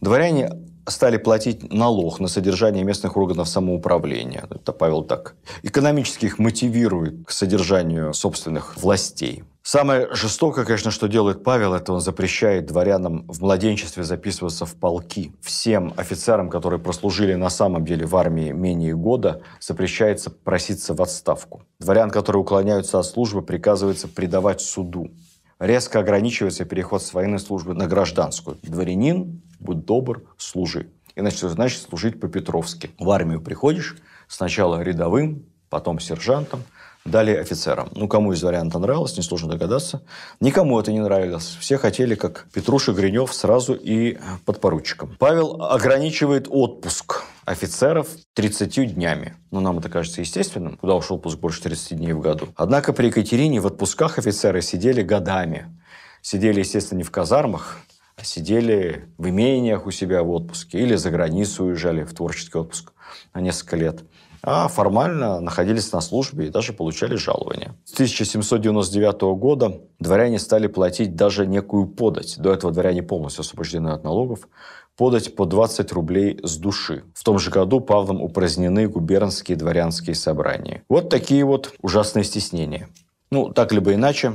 [0.00, 0.50] Дворяне
[0.86, 4.46] стали платить налог на содержание местных органов самоуправления.
[4.50, 9.44] Это Павел так экономически их мотивирует к содержанию собственных властей.
[9.70, 15.34] Самое жестокое, конечно, что делает Павел, это он запрещает дворянам в младенчестве записываться в полки.
[15.42, 21.64] Всем офицерам, которые прослужили на самом деле в армии менее года, запрещается проситься в отставку.
[21.80, 25.10] Дворян, которые уклоняются от службы, приказывается предавать суду.
[25.58, 28.56] Резко ограничивается переход с военной службы на гражданскую.
[28.62, 30.88] Дворянин, будь добр, служи.
[31.14, 32.92] Иначе значит служить по-петровски.
[32.98, 36.62] В армию приходишь сначала рядовым, потом сержантом–
[37.04, 37.88] Далее офицерам.
[37.94, 40.02] Ну, кому из вариантов нравилось, несложно догадаться.
[40.40, 41.56] Никому это не нравилось.
[41.60, 45.16] Все хотели, как Петруша Гринев, сразу и подпоручиком.
[45.18, 49.36] Павел ограничивает отпуск офицеров 30 днями.
[49.50, 50.76] Ну, нам это кажется естественным.
[50.76, 52.48] Куда ушел отпуск больше 30 дней в году?
[52.56, 55.74] Однако при Екатерине в отпусках офицеры сидели годами.
[56.20, 57.78] Сидели, естественно, не в казармах,
[58.16, 62.92] а сидели в имениях у себя в отпуске или за границу уезжали в творческий отпуск
[63.32, 64.02] на несколько лет
[64.42, 67.74] а формально находились на службе и даже получали жалования.
[67.84, 72.38] С 1799 года дворяне стали платить даже некую подать.
[72.38, 74.48] До этого дворяне полностью освобождены от налогов.
[74.96, 77.04] Подать по 20 рублей с души.
[77.14, 80.82] В том же году Павлом упразднены губернские дворянские собрания.
[80.88, 82.88] Вот такие вот ужасные стеснения.
[83.30, 84.34] Ну, так либо иначе,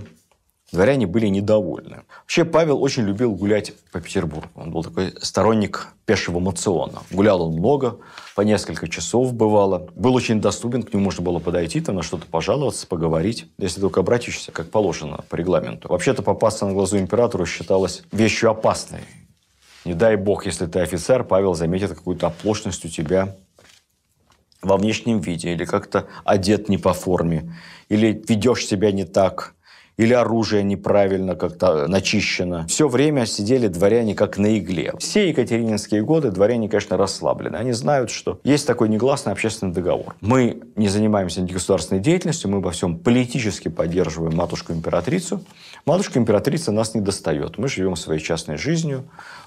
[0.73, 2.01] дворяне были недовольны.
[2.21, 4.49] Вообще Павел очень любил гулять по Петербургу.
[4.55, 7.03] Он был такой сторонник пешего мациона.
[7.11, 7.99] Гулял он много,
[8.35, 9.87] по несколько часов бывало.
[9.95, 14.01] Был очень доступен, к нему можно было подойти, там на что-то пожаловаться, поговорить, если только
[14.01, 15.89] обратишься, как положено по регламенту.
[15.89, 19.01] Вообще-то попасться на глазу императору считалось вещью опасной.
[19.85, 23.35] Не дай бог, если ты офицер, Павел заметит какую-то оплошность у тебя
[24.61, 27.53] во внешнем виде, или как-то одет не по форме,
[27.89, 29.53] или ведешь себя не так,
[29.97, 32.65] или оружие неправильно как-то начищено.
[32.67, 34.93] Все время сидели дворяне как на игле.
[34.99, 37.57] Все екатерининские годы дворяне, конечно, расслаблены.
[37.57, 40.15] Они знают, что есть такой негласный общественный договор.
[40.21, 45.41] Мы не занимаемся государственной деятельностью, мы во всем политически поддерживаем матушку-императрицу.
[45.85, 47.57] Матушка-императрица нас не достает.
[47.57, 49.03] Мы живем своей частной жизнью,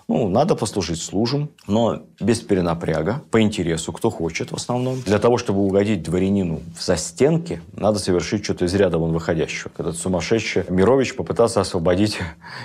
[0.08, 5.00] ну, надо послужить служим, но без перенапряга, по интересу, кто хочет в основном.
[5.02, 9.70] Для того, чтобы угодить дворянину в застенке, надо совершить что-то из ряда вон выходящего.
[9.76, 12.18] Этот сумасшедший Мирович попытаться освободить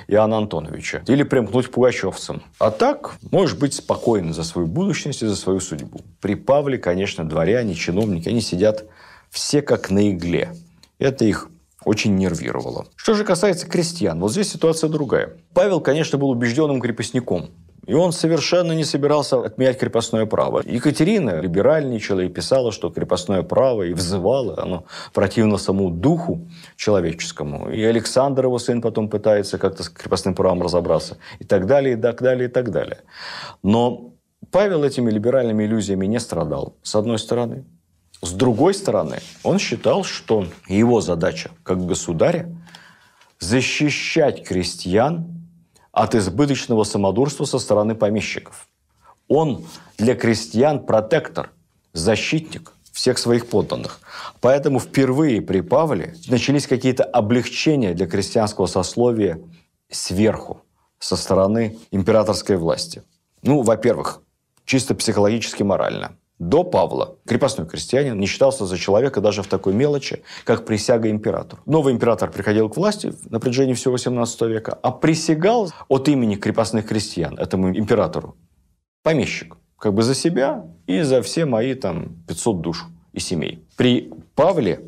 [0.08, 1.04] Иоанна Антоновича.
[1.08, 2.44] Или примкнуть пугачевцам.
[2.60, 6.02] А так, можешь быть спокоен за свою будущность и за свою судьбу.
[6.20, 8.86] При Павле, конечно, дворяне, чиновники, они сидят
[9.32, 10.54] все как на игле.
[11.00, 11.50] Это их
[11.86, 12.86] очень нервировало.
[12.96, 15.38] Что же касается крестьян, вот здесь ситуация другая.
[15.54, 17.50] Павел, конечно, был убежденным крепостником.
[17.88, 20.62] И он совершенно не собирался отменять крепостное право.
[20.64, 27.72] Екатерина либеральничала и писала, что крепостное право и взывала, оно противно самому духу человеческому.
[27.72, 31.18] И Александр, его сын, потом пытается как-то с крепостным правом разобраться.
[31.40, 33.00] И так далее, и так далее, и так далее.
[33.64, 34.14] Но
[34.52, 37.66] Павел этими либеральными иллюзиями не страдал, с одной стороны.
[38.22, 42.56] С другой стороны, он считал, что его задача как государя
[43.40, 45.28] защищать крестьян
[45.92, 48.68] от избыточного самодурства со стороны помещиков.
[49.28, 49.66] Он
[49.98, 51.52] для крестьян протектор,
[51.94, 54.00] защитник всех своих подданных.
[54.40, 59.42] Поэтому впервые при Павле начались какие-то облегчения для крестьянского сословия
[59.90, 60.62] сверху,
[61.00, 63.02] со стороны императорской власти.
[63.42, 64.22] Ну, во-первых,
[64.66, 70.24] чисто психологически морально– до Павла крепостной крестьянин не считался за человека даже в такой мелочи,
[70.44, 71.62] как присяга императору.
[71.68, 76.88] Новый император приходил к власти на протяжении всего 18 века, а присягал от имени крепостных
[76.88, 78.36] крестьян этому императору
[79.04, 79.56] помещик.
[79.78, 83.64] Как бы за себя и за все мои там 500 душ и семей.
[83.78, 84.82] При Павле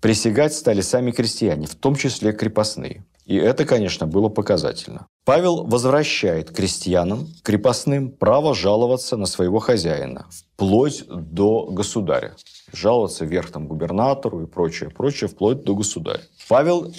[0.00, 3.04] присягать стали сами крестьяне, в том числе крепостные.
[3.24, 5.06] И это, конечно, было показательно.
[5.24, 12.36] Павел возвращает крестьянам, крепостным, право жаловаться на своего хозяина, вплоть до государя.
[12.72, 16.20] Жаловаться вверх там губернатору и прочее, прочее, вплоть до государя.
[16.48, 16.92] Павел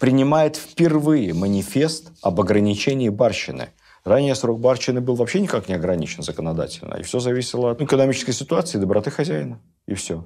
[0.00, 3.68] принимает впервые манифест об ограничении барщины.
[4.04, 6.94] Ранее срок барщины был вообще никак не ограничен законодательно.
[6.94, 9.60] И все зависело от экономической ситуации, доброты хозяина.
[9.86, 10.24] И все.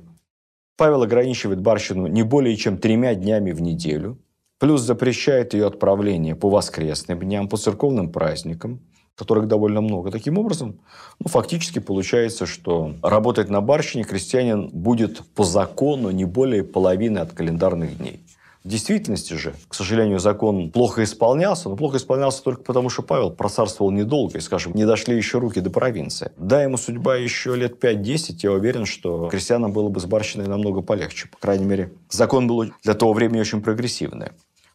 [0.79, 4.19] Павел ограничивает барщину не более чем тремя днями в неделю–
[4.63, 8.79] Плюс запрещает ее отправление по воскресным дням, по церковным праздникам.
[9.17, 10.13] которых довольно много.
[10.13, 10.79] Таким образом,
[11.19, 17.33] ну, фактически получается, что работать на барщине крестьянин будет по закону не более половины от
[17.33, 18.21] календарных дней.
[18.65, 23.33] В действительности же, к сожалению, закон плохо исполнялся, но плохо исполнялся только потому, что Павел
[23.33, 26.31] просарствовал недолго, и, скажем, не дошли еще руки до провинции.
[26.37, 30.83] Да, ему судьба еще лет 5-10, я уверен, что крестьянам было бы с барщиной намного
[30.83, 31.29] полегче.
[31.29, 34.29] По крайней мере, закон был для того времени очень прогрессивный.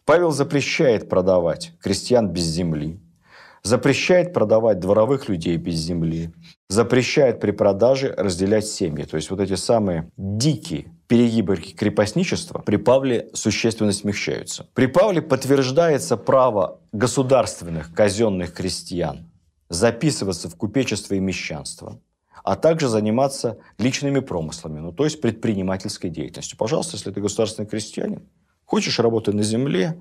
[0.08, 2.98] Павел запрещает продавать крестьян без земли,
[3.62, 6.34] запрещает продавать дворовых людей без земли,
[6.70, 9.04] запрещает при продаже разделять семьи.
[9.04, 14.70] То есть вот эти самые дикие перегибы крепостничества при Павле существенно смягчаются.
[14.74, 19.30] При Павле подтверждается право государственных казенных крестьян
[19.67, 22.00] записываться в купечество и мещанство,
[22.46, 26.58] а также заниматься личными промыслами, ну, то есть предпринимательской деятельностью.
[26.58, 28.22] Пожалуйста, если ты государственный крестьянин,
[28.67, 29.99] хочешь работать на земле,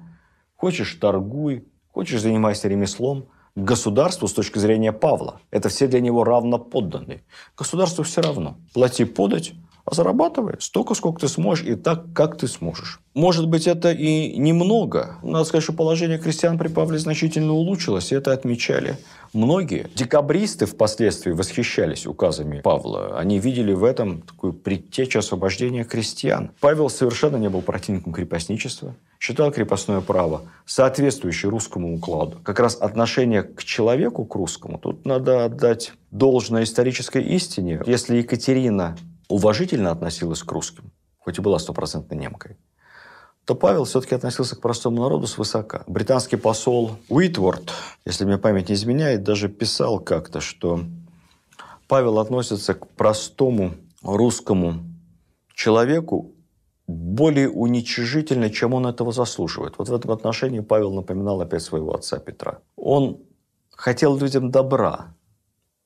[0.57, 5.41] хочешь торгуй, хочешь занимайся ремеслом, государству с точки зрения Павла.
[5.51, 7.25] Это все для него равно подданные.
[7.57, 8.59] Государству все равно.
[8.75, 9.55] Плати подать,
[9.91, 13.01] зарабатывай столько, сколько ты сможешь, и так, как ты сможешь.
[13.15, 15.17] Может быть, это и немного.
[15.23, 18.99] Надо сказать, что положение крестьян при Павле значительно улучшилось, и это отмечали
[19.33, 19.89] многие.
[19.95, 23.19] Декабристы впоследствии восхищались указами Павла.
[23.19, 26.51] Они видели в этом такую предтечу освобождения крестьян.
[26.61, 32.39] Павел совершенно не был противником крепостничества, считал крепостное право соответствующее русскому укладу.
[32.43, 37.81] Как раз отношение к человеку, к русскому, тут надо отдать должное исторической истине.
[37.87, 38.97] Если Екатерина
[39.29, 42.57] уважительно относилась к русским, хоть и была стопроцентной немкой,
[43.45, 45.85] то Павел все-таки относился к простому народу свысока.
[45.87, 47.73] Британский посол Уитворд,
[48.05, 50.81] если мне память не изменяет, даже писал как-то, что
[51.87, 54.85] Павел относится к простому русскому
[55.55, 56.33] человеку
[56.89, 59.75] более уничижительно, чем он этого заслуживает.
[59.79, 62.59] Вот в этом отношении Павел напоминал опять своего отца Петра.
[62.77, 63.19] Он
[63.71, 65.15] хотел людям добра,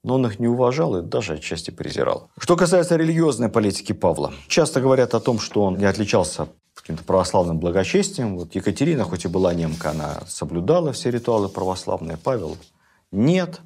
[0.03, 2.31] но он их не уважал и даже отчасти презирал.
[2.39, 7.59] Что касается религиозной политики Павла, часто говорят о том, что он не отличался каким-то православным
[7.59, 8.37] благочестием.
[8.37, 12.57] Вот Екатерина, хоть и была немка, она соблюдала все ритуалы православные, Павел
[13.13, 13.61] нет.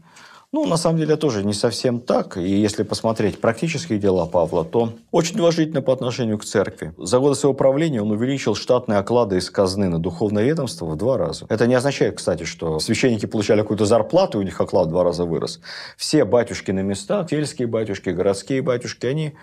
[0.55, 2.37] Ну, на самом деле, тоже не совсем так.
[2.37, 6.93] И если посмотреть практические дела Павла, то очень уважительно по отношению к церкви.
[6.97, 11.19] За годы своего правления он увеличил штатные оклады из казны на духовное ведомство в два
[11.19, 11.47] раза.
[11.49, 15.03] Это не означает, кстати, что священники получали какую-то зарплату, и у них оклад в два
[15.03, 15.59] раза вырос.
[15.97, 19.35] Все батюшки на местах, сельские батюшки, городские батюшки, они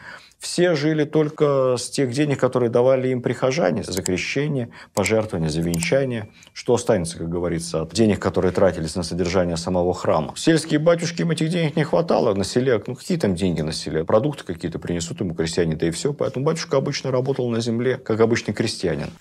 [0.42, 6.30] все жили только с тех денег, которые давали им прихожане за крещение, пожертвования, за венчание.
[6.52, 10.34] Что останется, как говорится, от денег, которые тратились на содержание самого храма.
[10.36, 12.34] Сельские батюшки, им этих денег не хватало.
[12.34, 14.04] На селе, ну какие там деньги на селе?
[14.04, 16.12] Продукты какие-то принесут ему крестьяне, да и все.
[16.12, 19.12] Поэтому батюшка обычно работал на земле, как обычный крестьянин.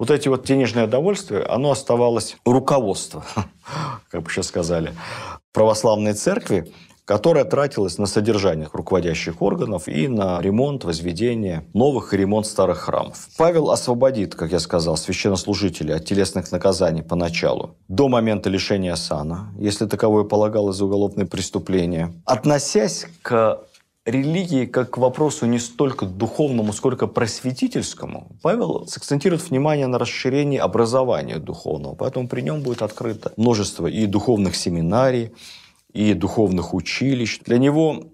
[0.00, 3.22] Вот эти вот денежные удовольствия, оно оставалось у руководства,
[4.10, 4.94] как бы сейчас сказали,
[5.52, 6.72] православной церкви,
[7.04, 13.28] которая тратилась на содержание руководящих органов и на ремонт, возведение новых и ремонт старых храмов.
[13.36, 19.84] Павел освободит, как я сказал, священнослужителей от телесных наказаний поначалу, до момента лишения сана, если
[19.84, 22.14] таковое полагалось за уголовное преступление.
[22.24, 23.60] Относясь к
[24.06, 31.38] религии как к вопросу не столько духовному, сколько просветительскому, Павел сакцентирует внимание на расширении образования
[31.38, 31.94] духовного.
[31.94, 35.32] Поэтому при нем будет открыто множество и духовных семинарий,
[35.92, 37.40] и духовных училищ.
[37.40, 38.04] Для него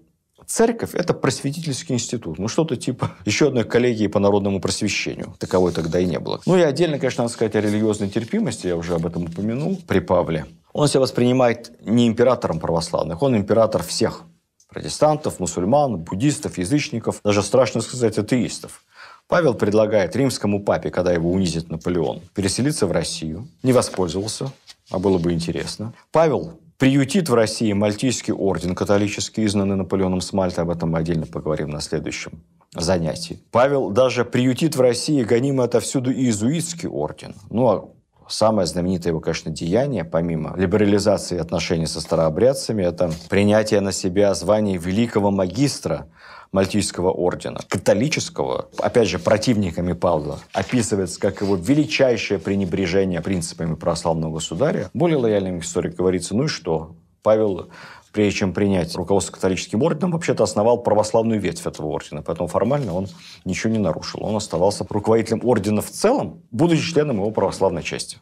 [0.45, 2.39] Церковь– это просветительский институт.
[2.39, 5.35] Ну, что-то типа еще одной коллегии по народному просвещению.
[5.39, 6.39] Таковой тогда и не было.
[6.45, 8.67] Ну, и отдельно, конечно, надо сказать о религиозной терпимости.
[8.67, 10.45] Я уже об этом упомянул при Павле.
[10.71, 14.23] Он себя воспринимает не императором православных, он император всех
[14.69, 18.83] протестантов, мусульман, буддистов, язычников, даже страшно сказать атеистов.
[19.27, 23.47] Павел предлагает римскому папе, когда его унизит Наполеон, переселиться в Россию.
[23.61, 24.51] Не воспользовался,
[24.89, 25.93] а было бы интересно.
[26.11, 30.61] Павел приютит в России Мальтийский орден католический, изгнанный Наполеоном с Мальты.
[30.61, 32.41] Об этом мы отдельно поговорим на следующем
[32.73, 33.39] занятии.
[33.51, 37.35] Павел даже приютит в России гонимый отовсюду иезуитский орден.
[37.49, 37.89] Ну, а
[38.27, 44.77] Самое знаменитое его, конечно, деяние, помимо либерализации отношений со старообрядцами, это принятие на себя звания
[44.77, 46.07] великого магистра
[46.51, 54.89] Мальтийского ордена, католического, опять же, противниками Павла, описывается как его величайшее пренебрежение принципами православного государя.
[54.93, 56.95] Более лояльным историк говорится, ну и что?
[57.21, 57.69] Павел
[58.17, 62.23] прежде чем принять руководство католическим орденом, вообще-то основал православную ветвь этого ордена.
[62.23, 63.07] Поэтому формально он
[63.45, 64.23] ничего не нарушил.
[64.23, 68.17] Он оставался руководителем ордена в целом, будучи членом его православной части.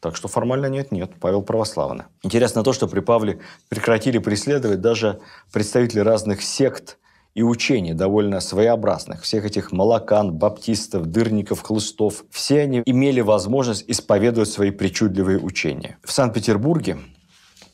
[0.00, 2.04] Так что формально нет-нет, Павел православный.
[2.22, 5.20] Интересно то, что при Павле прекратили преследовать даже
[5.52, 6.96] представители разных сект
[7.34, 9.24] и учений довольно своеобразных.
[9.24, 12.24] Всех этих молокан, баптистов, дырников, хлыстов.
[12.30, 15.98] Все они имели возможность исповедовать свои причудливые учения.
[16.02, 16.96] В Санкт-Петербурге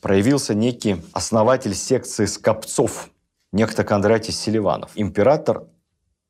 [0.01, 3.09] проявился некий основатель секции скопцов,
[3.51, 4.91] некто Кондратий Селиванов.
[4.95, 5.67] Император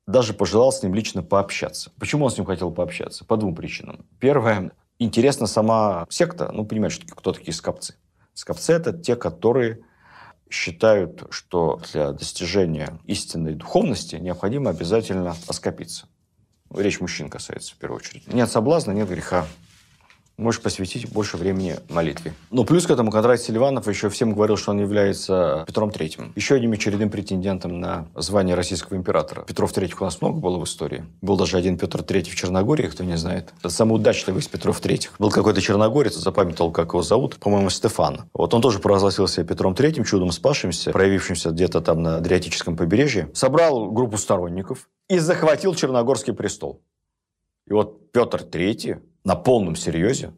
[0.06, 1.90] даже пожелал с ним лично пообщаться.
[1.98, 3.24] Почему он с ним хотел пообщаться?
[3.24, 4.04] По двум причинам.
[4.20, 7.94] Первое, интересна сама секта, ну, понимаете, кто такие скопцы.
[8.34, 9.80] Скопцы– это те, которые
[10.50, 16.06] считают, что для достижения истинной духовности необходимо обязательно оскопиться.
[16.74, 18.32] Речь мужчин касается в первую очередь.
[18.32, 19.46] Нет соблазна, нет греха
[20.36, 22.34] можешь посвятить больше времени молитве.
[22.50, 26.32] Ну, плюс к этому Кондратий Селиванов еще всем говорил, что он является Петром Третьим.
[26.36, 29.42] Еще одним очередным претендентом на звание российского императора.
[29.42, 31.04] Петров Третьих у нас много было в истории.
[31.20, 33.52] Был даже один Петр Третий в Черногории, кто не знает.
[33.60, 35.12] Это самый удачливый из Петров Третьих.
[35.18, 38.22] Был какой-то черногорец, запамятовал, как его зовут, по-моему, Стефан.
[38.32, 43.30] Вот он тоже провозгласился Петром Третьим, чудом спасшимся, проявившимся где-то там на Адриатическом побережье.
[43.34, 46.80] Собрал группу сторонников и захватил Черногорский престол.
[47.66, 50.32] И вот Петр Третий на полном серьезе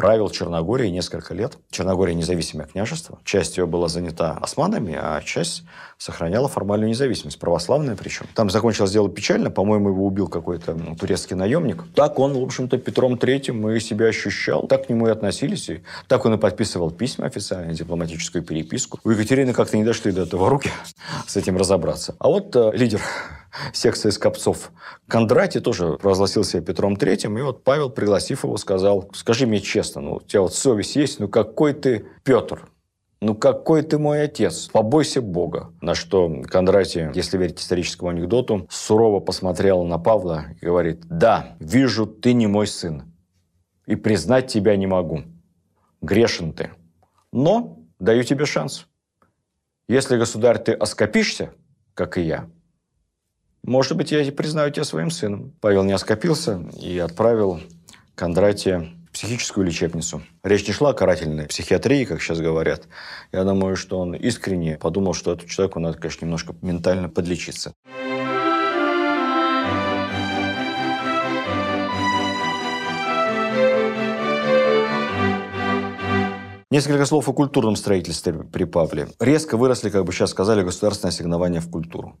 [0.00, 1.58] правил Черногорией несколько лет.
[1.70, 3.18] Черногория независимое княжество.
[3.22, 5.62] Часть ее была занята османами, а часть
[5.98, 8.24] сохраняла формальную независимость, православная причем.
[8.34, 11.84] Там закончилось дело печально, по-моему, его убил какой-то ну, турецкий наемник.
[11.94, 15.68] Так он, в общем-то, Петром Третьим и себя ощущал, так к нему и относились.
[15.68, 18.98] И так он и подписывал письма официально, дипломатическую переписку.
[19.04, 20.70] У Екатерины как-то не дошли до этого руки
[21.26, 22.16] с этим разобраться.
[22.18, 23.02] А вот э, лидер
[23.72, 24.70] секция скопцов
[25.08, 30.00] Кондратий тоже провозгласил себя Петром Третьим, и вот Павел, пригласив его, сказал, скажи мне честно,
[30.00, 32.68] ну, у тебя вот совесть есть, ну какой ты Петр?
[33.20, 35.72] ну какой ты мой отец, побойся Бога.
[35.80, 42.06] На что Кондратий, если верить историческому анекдоту, сурово посмотрел на Павла и говорит, да, вижу,
[42.06, 43.12] ты не мой сын,
[43.86, 45.22] и признать тебя не могу.
[46.00, 46.70] Грешен ты.
[47.32, 48.86] Но даю тебе шанс.
[49.86, 51.52] Если, государь, ты оскопишься,
[51.94, 52.48] как и я,
[53.62, 55.52] может быть, я признаю тебя своим сыном.
[55.60, 57.60] Павел не оскопился и отправил
[58.14, 60.22] Кондратия в психическую лечебницу.
[60.42, 62.88] Речь не шла о карательной психиатрии, как сейчас говорят.
[63.32, 67.72] Я думаю, что он искренне подумал, что этому человеку надо, конечно, немножко ментально подлечиться.
[76.72, 79.08] Несколько слов о культурном строительстве при Павле.
[79.18, 82.16] Резко выросли, как бы сейчас сказали, государственные ассигнования в культуру.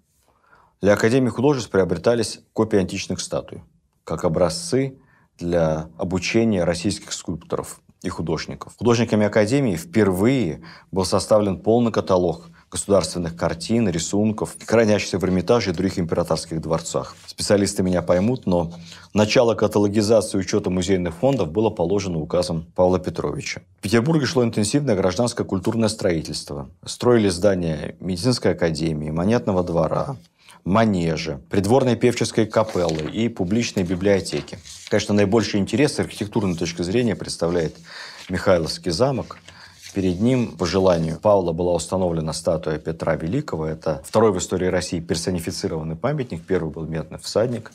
[0.80, 3.62] Для Академии художеств приобретались копии античных статуй,
[4.02, 4.96] как образцы
[5.38, 8.76] для обучения российских скульпторов и художников.
[8.78, 15.98] Художниками Академии впервые был составлен полный каталог государственных картин, рисунков, хранящихся в Эрмитаже и других
[15.98, 17.14] императорских дворцах.
[17.26, 18.72] Специалисты меня поймут, но
[19.12, 23.60] начало каталогизации и учета музейных фондов было положено указом Павла Петровича.
[23.80, 26.70] В Петербурге шло интенсивное гражданское культурное строительство.
[26.86, 30.16] Строили здания медицинской академии, монетного двора,
[30.64, 34.58] манежи, придворной певческой капеллы и публичной библиотеки.
[34.88, 37.76] Конечно, наибольший интерес с архитектурной точки зрения представляет
[38.28, 39.38] Михайловский замок.
[39.94, 43.66] Перед ним, по желанию Павла, была установлена статуя Петра Великого.
[43.66, 46.44] Это второй в истории России персонифицированный памятник.
[46.46, 47.72] Первый был медный всадник.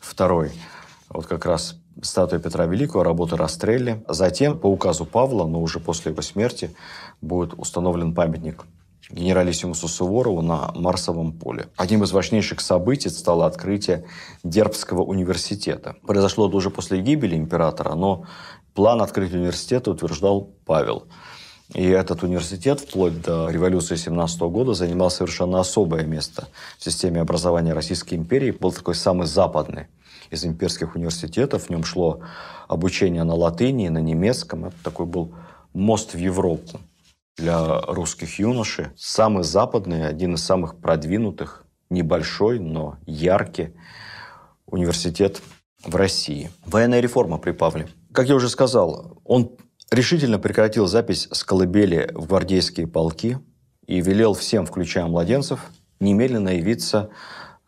[0.00, 0.52] Второй
[1.08, 4.04] вот как раз статуя Петра Великого, работа Растрелли.
[4.08, 6.70] Затем, по указу Павла, но уже после его смерти,
[7.20, 8.64] будет установлен памятник
[9.10, 11.68] генералиссимусу Суворову на Марсовом поле.
[11.76, 14.04] Одним из важнейших событий стало открытие
[14.44, 15.96] Дербского университета.
[16.06, 18.24] Произошло это уже после гибели императора, но
[18.74, 21.04] план открытия университета утверждал Павел.
[21.74, 26.48] И этот университет вплоть до революции 17 года занимал совершенно особое место
[26.78, 28.52] в системе образования Российской империи.
[28.52, 29.86] Был такой самый западный
[30.30, 31.64] из имперских университетов.
[31.64, 32.20] В нем шло
[32.68, 34.66] обучение на латыни, на немецком.
[34.66, 35.34] Это такой был
[35.74, 36.80] мост в Европу
[37.38, 38.86] для русских юношей.
[38.96, 43.74] Самый западный, один из самых продвинутых, небольшой, но яркий
[44.66, 45.40] университет
[45.84, 46.50] в России.
[46.66, 47.88] Военная реформа при Павле.
[48.12, 49.56] Как я уже сказал, он
[49.90, 53.38] решительно прекратил запись с колыбели в гвардейские полки
[53.86, 55.70] и велел всем, включая младенцев,
[56.00, 57.10] немедленно явиться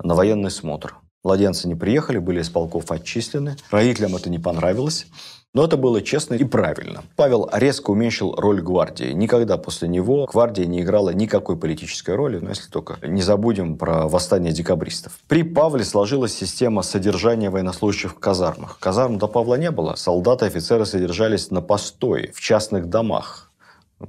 [0.02, 0.96] на военный смотр.
[1.22, 3.56] Младенцы не приехали, были из полков отчислены.
[3.70, 5.06] Родителям это не понравилось.
[5.53, 7.03] Но это было честно и правильно.
[7.16, 9.12] Павел резко уменьшил роль гвардии.
[9.12, 14.07] Никогда после него гвардия не играла никакой политической роли, но если только не забудем про
[14.07, 15.18] восстание декабристов.
[15.26, 18.78] При Павле сложилась система содержания военнослужащих в казармах.
[18.78, 19.96] Казарм до Павла не было.
[19.96, 23.51] Солдаты и офицеры содержались на постое, в частных домах.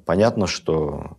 [0.06, 1.18] Понятно, что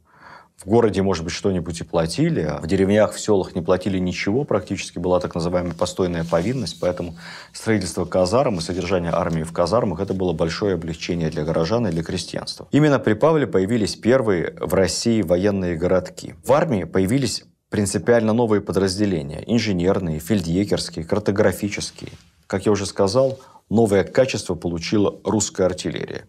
[0.65, 4.45] в городе, может быть, что-нибудь и платили, а в деревнях, в селах не платили ничего,
[4.45, 7.17] практически была так называемая постойная повинность, поэтому
[7.53, 12.03] строительство казарм и содержание армии в казармах– это было большое облегчение для горожан и для
[12.03, 12.69] крестьянства.
[12.71, 16.35] Именно при Павле появились первые в России военные городки.
[16.45, 19.43] В армии появились принципиально новые подразделения.
[19.47, 22.11] Инженерные, фельдъегерские, картографические.
[22.47, 23.41] Как я уже сказал,
[23.71, 26.27] новое качество получила русская артиллерия.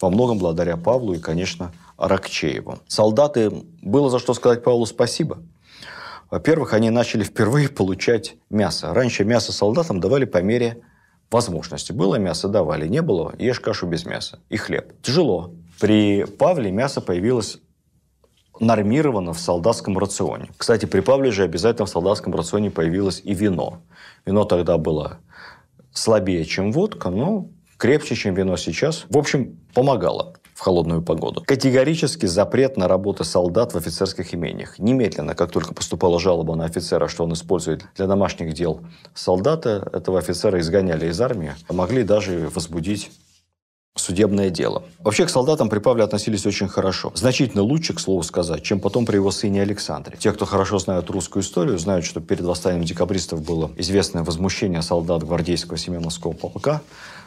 [0.00, 2.80] Во многом благодаря Павлу и, конечно, Аракчееву.
[2.86, 3.50] Солдаты,
[3.82, 5.38] было за что сказать Павлу спасибо.
[6.30, 8.92] Во-первых, они начали впервые получать мясо.
[8.92, 10.82] Раньше мясо солдатам давали по мере
[11.30, 11.92] возможности.
[11.92, 12.88] Было мясо, давали.
[12.88, 14.40] Не было, ешь кашу без мяса.
[14.48, 14.92] И хлеб.
[15.02, 15.52] Тяжело.
[15.80, 17.58] При Павле мясо появилось
[18.58, 20.48] нормировано в солдатском рационе.
[20.56, 23.82] Кстати, при Павле же обязательно в солдатском рационе появилось и вино.
[24.24, 25.18] Вино тогда было
[25.92, 29.04] слабее, чем водка, но крепче, чем вино сейчас.
[29.10, 31.42] В общем, помогало в холодную погоду.
[31.44, 34.78] Категорически запрет на работу солдат в офицерских имениях.
[34.78, 38.80] Немедленно, как только поступала жалоба на офицера, что он использует для домашних дел
[39.12, 43.10] солдата, этого офицера изгоняли из армии, могли даже возбудить
[43.96, 44.84] судебное дело.
[45.00, 47.12] Вообще к солдатам при Павле относились очень хорошо.
[47.14, 50.16] Значительно лучше, к слову сказать, чем потом при его сыне Александре.
[50.18, 55.22] Те, кто хорошо знают русскую историю, знают, что перед восстанием декабристов было известное возмущение солдат
[55.22, 56.80] гвардейского Семеновского полка.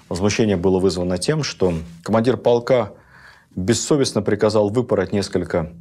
[0.09, 2.91] Возмущение было вызвано тем, что командир полка
[3.55, 5.71] бессовестно приказал выпороть несколько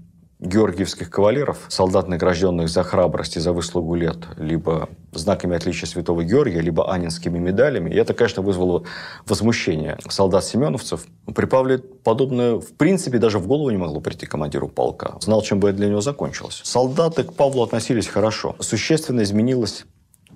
[0.40, 6.60] георгиевских кавалеров, солдат, награжденных за храбрость и за выслугу лет, либо знаками отличия святого Георгия,
[6.60, 7.90] либо анинскими медалями.
[7.90, 8.84] И это, конечно, вызвало
[9.26, 11.06] возмущение солдат-семеновцев.
[11.34, 15.16] При Павле подобное, в принципе, даже в голову не могло прийти командиру полка.
[15.20, 16.60] Знал, чем бы это для него закончилось.
[16.62, 18.54] Солдаты к Павлу относились хорошо.
[18.60, 19.86] Существенно изменилась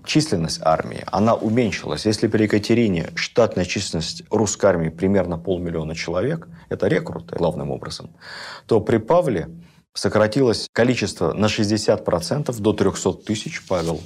[0.05, 2.07] численность армии, она уменьшилась.
[2.07, 8.11] Если при Екатерине штатная численность русской армии примерно полмиллиона человек, это рекруты главным образом,
[8.67, 9.49] то при Павле
[9.95, 13.63] сократилось количество на 60% до 300 тысяч.
[13.67, 14.01] Павел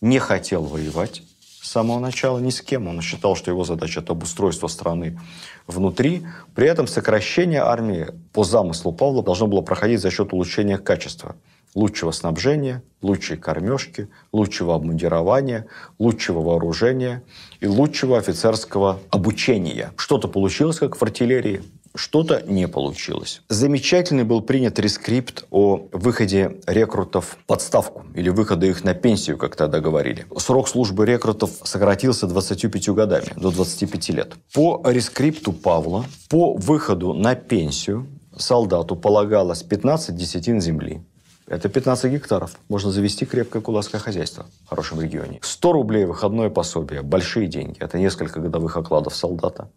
[0.00, 1.22] не хотел воевать
[1.66, 2.86] с самого начала ни с кем.
[2.86, 5.18] Он считал, что его задача– это обустройство страны
[5.66, 6.24] внутри.
[6.54, 11.36] При этом сокращение армии по замыслу Павла должно было проходить за счет улучшения качества
[11.76, 15.66] лучшего снабжения, лучшей кормежки, лучшего обмундирования,
[15.98, 17.22] лучшего вооружения
[17.60, 19.92] и лучшего офицерского обучения.
[19.96, 21.62] Что-то получилось, как в артиллерии,
[21.94, 23.42] что-то не получилось.
[23.48, 29.54] Замечательный был принят рескрипт о выходе рекрутов в подставку или выхода их на пенсию, как
[29.54, 30.26] тогда говорили.
[30.38, 34.34] Срок службы рекрутов сократился 25 годами, до 25 лет.
[34.54, 41.02] По рескрипту Павла, по выходу на пенсию солдату полагалось 15 десятин земли,
[41.46, 42.58] это 15 гектаров.
[42.68, 45.38] Можно завести крепкое кулацкое хозяйство в хорошем регионе.
[45.42, 47.02] 100 рублей выходное пособие.
[47.02, 47.78] Большие деньги.
[47.78, 49.70] Это несколько годовых окладов солдата.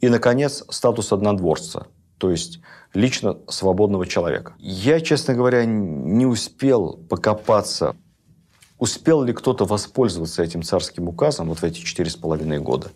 [0.00, 1.86] И, наконец, статус однодворца.
[2.18, 2.60] То есть
[2.92, 4.52] лично свободного человека.
[4.58, 7.96] Я, честно говоря, не успел покопаться,
[8.78, 12.90] успел ли кто-то воспользоваться этим царским указом вот в эти четыре с половиной года.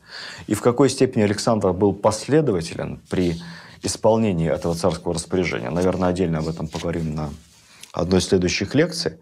[0.49, 3.41] И в какой степени Александр был последователен при
[3.83, 5.71] исполнении этого царского распоряжения.
[5.71, 7.31] Наверное, отдельно об этом поговорим на
[7.93, 9.21] одной из следующих лекций.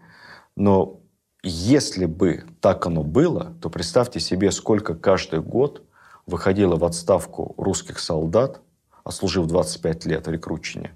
[0.55, 1.01] Но
[1.43, 5.83] если бы так оно было, то представьте себе, сколько каждый год
[6.25, 8.61] выходило в отставку русских солдат,
[9.03, 10.91] отслужив 25 лет в рекрутчине,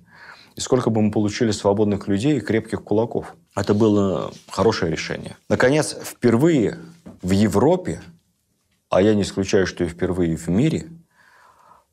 [0.56, 3.36] и сколько бы мы получили свободных людей и крепких кулаков.
[3.56, 5.36] Это было хорошее решение.
[5.50, 6.80] Наконец, впервые
[7.22, 8.02] в Европе,
[8.90, 10.88] а я не исключаю, что и впервые в мире,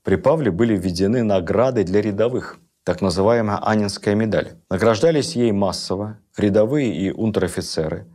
[0.04, 4.52] при Павле были введены награды для рядовых– так называемая Анинская медаль.
[4.70, 8.06] Награждались ей массово рядовые и унтер-офицеры,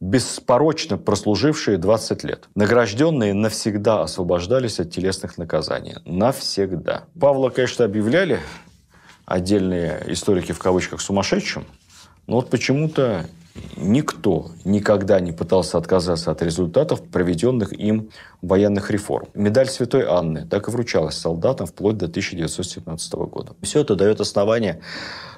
[0.00, 2.48] беспорочно прослужившие 20 лет.
[2.54, 5.96] Награжденные навсегда освобождались от телесных наказаний.
[6.04, 7.04] Навсегда.
[7.18, 8.40] Павла, конечно, объявляли
[9.26, 11.66] отдельные историки в кавычках сумасшедшим,
[12.26, 13.26] но вот почему-то
[13.76, 18.10] никто никогда не пытался отказаться от результатов проведенных им
[18.42, 19.28] военных реформ.
[19.34, 23.54] Медаль Святой Анны так и вручалась солдатам вплоть до 1917 года.
[23.62, 24.80] Все это дает основание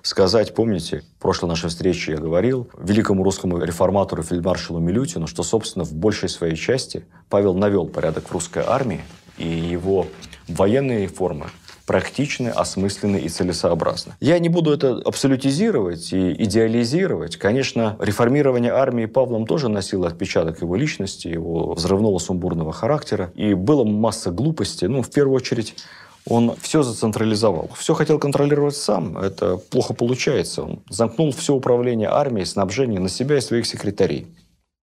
[0.02, 5.84] сказать, помните, в прошлой нашей встрече я говорил великому русскому реформатору фельдмаршалу Милютину, что, собственно,
[5.84, 9.00] в большей своей части Павел навел порядок в русской армии,
[9.38, 10.06] и его
[10.48, 11.46] военные реформы
[11.91, 14.12] практичны, осмысленны и целесообразны.
[14.20, 17.36] Я не буду это абсолютизировать и идеализировать.
[17.36, 23.32] Конечно, реформирование армии Павлом тоже носило отпечаток его личности, его взрывного сумбурного характера.
[23.34, 24.86] И было масса глупостей.
[24.86, 25.74] Ну, в первую очередь,
[26.28, 27.70] он все зацентрализовал.
[27.76, 29.18] Все хотел контролировать сам.
[29.18, 30.62] Это плохо получается.
[30.62, 34.28] Он замкнул все управление армией, снабжение на себя и своих секретарей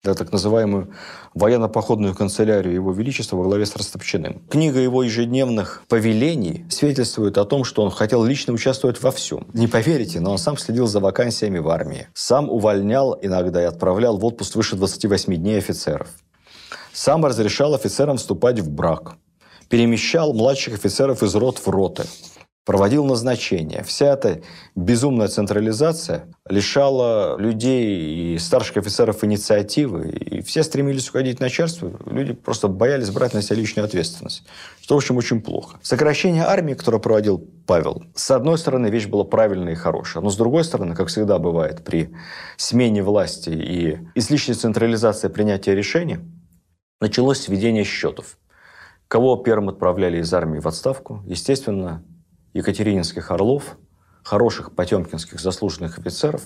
[0.06, 0.92] да, так называемую
[1.34, 4.40] военно-походную канцелярию Его Величества во главе с Растопчиным.
[4.48, 9.48] Книга его ежедневных повелений свидетельствует о том, что он хотел лично участвовать во всем.
[9.52, 12.06] Не поверите, но он сам следил за вакансиями в армии.
[12.14, 16.08] Сам увольнял иногда и отправлял в отпуск выше 28 дней офицеров.
[16.92, 19.16] Сам разрешал офицерам вступать в брак.
[19.68, 22.04] Перемещал младших офицеров из рот в роты.
[22.66, 23.84] Проводил назначение.
[23.84, 24.42] Вся эта
[24.74, 31.92] безумная централизация лишала людей и старших офицеров инициативы, и все стремились уходить в начальство.
[32.06, 34.42] Люди просто боялись брать на себя личную ответственность,
[34.82, 35.78] что, в общем, очень плохо.
[35.80, 40.36] Сокращение армии, которое проводил Павел, с одной стороны, вещь была правильная и хорошая, но с
[40.36, 42.12] другой стороны, как всегда бывает при
[42.56, 46.18] смене власти и излишней централизации принятия решений,
[47.00, 48.38] началось сведение счетов.
[49.06, 51.22] Кого первым отправляли из армии в отставку?
[51.26, 52.02] Естественно,
[52.56, 53.76] екатерининских орлов,
[54.22, 56.42] хороших потемкинских заслуженных офицеров,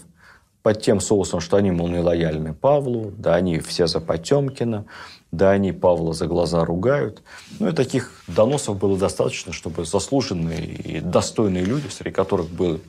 [0.63, 4.85] под тем соусом, что они, мол, не лояльны Павлу, да они все за Потемкина,
[5.33, 7.23] да они Павла за глаза ругают.
[7.59, 12.81] Ну и таких доносов было достаточно, чтобы заслуженные и достойные люди, среди которых был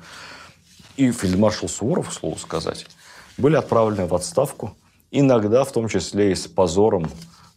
[0.97, 2.87] и фельдмаршал Суворов, слову сказать,
[3.37, 4.75] были отправлены в отставку,
[5.11, 7.09] иногда в том числе и с позором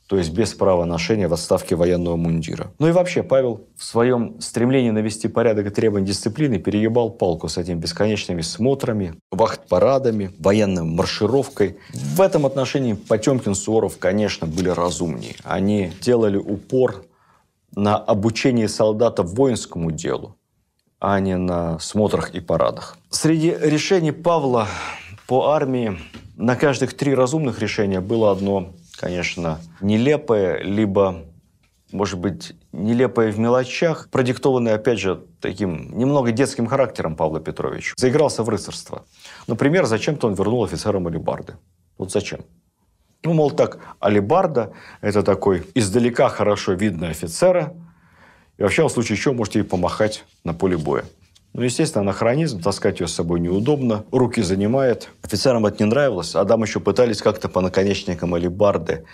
[0.06, 2.72] то есть без права ношения в отставке военного мундира.
[2.78, 7.56] Ну и вообще, Павел в своем стремлении навести порядок и требования дисциплины переебал палку с
[7.56, 11.78] этими бесконечными смотрами, вахт-парадами, военной маршировкой.
[11.92, 15.36] В этом отношении Потемкин, Суворов, конечно, были разумнее.
[15.42, 17.04] Они делали упор
[17.74, 20.36] на обучение солдата воинскому делу,
[21.00, 22.98] а не на смотрах и парадах.
[23.08, 24.68] Среди решений Павла
[25.26, 25.98] по армии
[26.36, 31.24] на каждых три разумных решения было одно конечно, нелепое, либо,
[31.92, 37.94] может быть, нелепое в мелочах, продиктованное, опять же, таким немного детским характером Павла Петровича.
[37.96, 39.04] Заигрался в рыцарство.
[39.46, 41.56] Например, зачем-то он вернул офицерам алибарды.
[41.98, 42.40] Вот зачем?
[43.22, 47.74] Ну, мол, так, алибарда– это такой издалека хорошо видный офицера,
[48.58, 51.04] и вообще, в случае чего, можете ей помахать на поле боя.
[51.54, 55.08] Ну, естественно, анахронизм, таскать ее с собой неудобно, руки занимает.
[55.22, 56.34] Офицерам это не нравилось.
[56.34, 59.04] Адам еще пытались как-то по наконечникам алибарды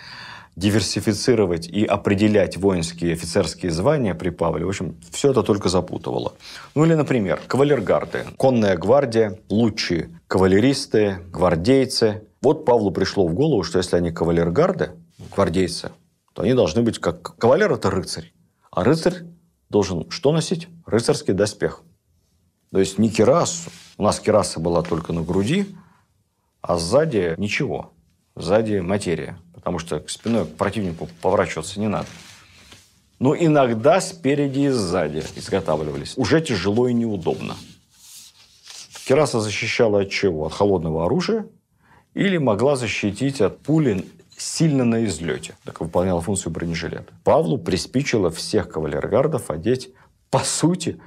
[0.57, 4.65] диверсифицировать и определять воинские офицерские звания при Павле.
[4.65, 6.33] В общем, все это только запутывало.
[6.75, 8.25] Ну или, например, кавалергарды.
[8.39, 12.23] Конная гвардия, лучшие кавалеристы, гвардейцы.
[12.41, 14.93] Вот Павлу пришло в голову, что если они кавалергарды,
[15.35, 15.91] гвардейцы,
[16.33, 17.37] то они должны быть как...
[17.37, 18.33] Кавалер– это рыцарь.
[18.71, 19.25] А рыцарь
[19.69, 20.69] должен что носить?
[20.87, 21.83] Рыцарский доспех.
[22.73, 23.71] То есть не керасу.
[23.99, 25.67] У нас кераса была только на груди,
[26.61, 27.93] а сзади ничего.
[28.37, 29.39] Сзади материя.
[29.55, 32.07] Потому что к спиной к противнику поворачиваться не надо.
[33.19, 36.17] Но иногда спереди и сзади изготавливались.
[36.17, 37.57] Уже тяжело и неудобно.
[39.07, 40.47] Кераса защищала от чего?
[40.47, 41.47] От холодного оружия
[42.15, 44.07] или могла защитить от пули
[44.37, 45.57] сильно на излете.
[45.65, 47.13] Так выполняла функцию бронежилета.
[47.25, 49.91] Павлу приспичило всех кавалергардов одеть,
[50.31, 51.01] по сути,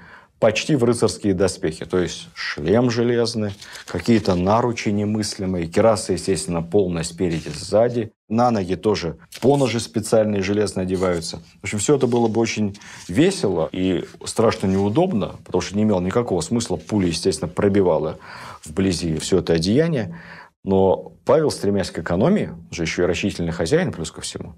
[0.44, 1.86] почти в рыцарские доспехи.
[1.86, 3.54] То есть шлем железный,
[3.88, 8.12] какие-то наручи немыслимые, керасы, естественно, полная спереди, сзади.
[8.28, 11.38] На ноги тоже поножи специальные железные одеваются.
[11.62, 12.78] В общем, все это было бы очень
[13.08, 16.76] весело и страшно неудобно, потому что не имело никакого смысла.
[16.76, 18.18] Пуля, естественно, пробивала
[18.66, 20.20] вблизи все это одеяние.
[20.64, 24.56] Но Павел, стремясь к экономии, же еще и рачительный хозяин, плюс ко всему,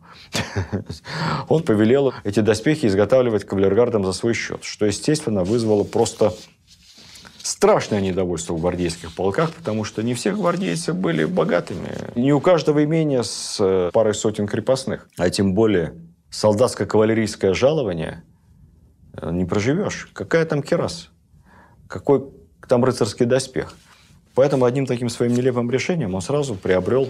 [1.49, 6.33] он повелел эти доспехи изготавливать кавалергардам за свой счет, что, естественно, вызвало просто
[7.41, 11.89] страшное недовольство в гвардейских полках, потому что не все гвардейцы были богатыми.
[12.15, 15.93] Не у каждого имения с э, парой сотен крепостных, а тем более
[16.29, 18.23] солдатско-кавалерийское жалование
[19.13, 20.09] э, не проживешь.
[20.13, 21.09] Какая там керас?
[21.87, 22.25] Какой
[22.67, 23.75] там рыцарский доспех?
[24.35, 27.09] Поэтому одним таким своим нелепым решением он сразу приобрел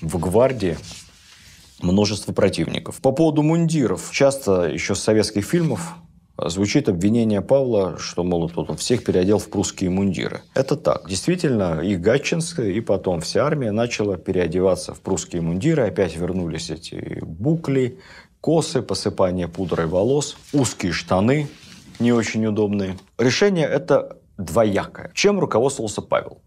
[0.00, 0.76] в гвардии
[1.80, 3.00] множество противников.
[3.00, 4.10] По поводу мундиров.
[4.12, 5.94] Часто еще с советских фильмов
[6.36, 10.42] звучит обвинение Павла, что, мол, тут он всех переодел в прусские мундиры.
[10.54, 11.08] Это так.
[11.08, 15.86] Действительно, и Гатчинская, и потом вся армия начала переодеваться в прусские мундиры.
[15.86, 17.98] Опять вернулись эти букли,
[18.40, 21.48] косы, посыпание пудрой волос, узкие штаны,
[21.98, 22.96] не очень удобные.
[23.18, 25.12] Решение это двоякое.
[25.14, 26.38] Чем руководствовался Павел?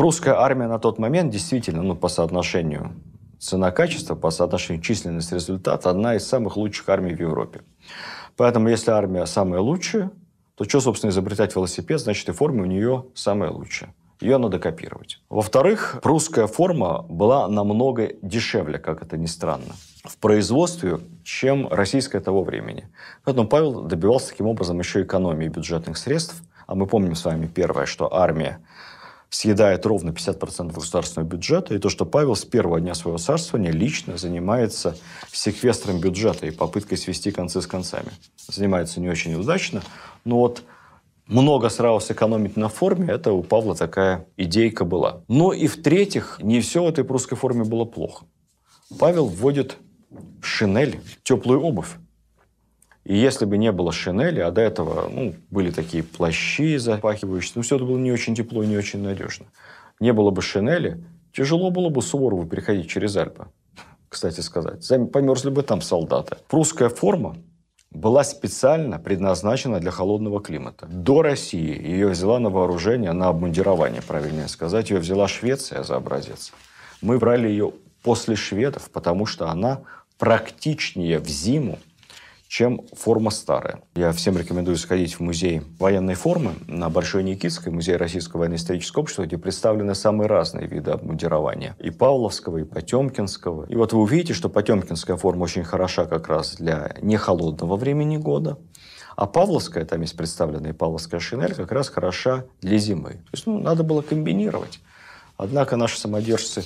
[0.00, 2.92] Прусская армия на тот момент действительно, ну, по соотношению
[3.38, 7.60] цена-качество, по соотношению численность-результат, одна из самых лучших армий в Европе.
[8.34, 10.10] Поэтому, если армия самая лучшая,
[10.54, 13.94] то что, собственно, изобретать велосипед, значит, и форма у нее самая лучшая.
[14.22, 15.20] Ее надо копировать.
[15.28, 19.74] Во-вторых, прусская форма была намного дешевле, как это ни странно,
[20.04, 22.88] в производстве, чем российская того времени.
[23.22, 26.42] Поэтому Павел добивался таким образом еще экономии бюджетных средств.
[26.66, 28.60] А мы помним с вами первое, что армия
[29.30, 34.18] съедает ровно 50% государственного бюджета, и то, что Павел с первого дня своего царствования лично
[34.18, 34.96] занимается
[35.32, 38.10] секвестром бюджета и попыткой свести концы с концами.
[38.48, 39.82] Занимается не очень удачно,
[40.24, 40.64] но вот
[41.26, 45.22] много сразу сэкономить на форме, это у Павла такая идейка была.
[45.28, 48.26] Но и в-третьих, не все в этой прусской форме было плохо.
[48.98, 49.76] Павел вводит
[50.42, 51.94] шинель, теплую обувь.
[53.04, 57.62] И если бы не было шинели, а до этого ну, были такие плащи запахивающие, ну,
[57.62, 59.46] все это было не очень тепло не очень надежно.
[60.00, 63.46] Не было бы шинели, тяжело было бы Суворову переходить через Альпы,
[64.08, 64.86] кстати сказать.
[65.12, 66.36] Померзли бы там солдаты.
[66.48, 67.36] Прусская форма
[67.90, 70.86] была специально предназначена для холодного климата.
[70.86, 74.90] До России ее взяла на вооружение, на обмундирование, правильнее сказать.
[74.90, 76.52] Ее взяла Швеция за образец.
[77.02, 77.72] Мы брали ее
[78.02, 79.80] после шведов, потому что она
[80.18, 81.78] практичнее в зиму,
[82.50, 83.80] чем форма старая.
[83.94, 89.22] Я всем рекомендую сходить в музей военной формы на Большой Никитской, музей Российского военно-исторического общества,
[89.22, 91.76] где представлены самые разные виды обмундирования.
[91.78, 93.66] И Павловского, и Потемкинского.
[93.66, 98.58] И вот вы увидите, что Потемкинская форма очень хороша как раз для нехолодного времени года.
[99.14, 103.10] А Павловская, там есть представленная Павловская шинель, как раз хороша для зимы.
[103.12, 104.80] То есть, ну, надо было комбинировать.
[105.36, 106.64] Однако наши самодержцы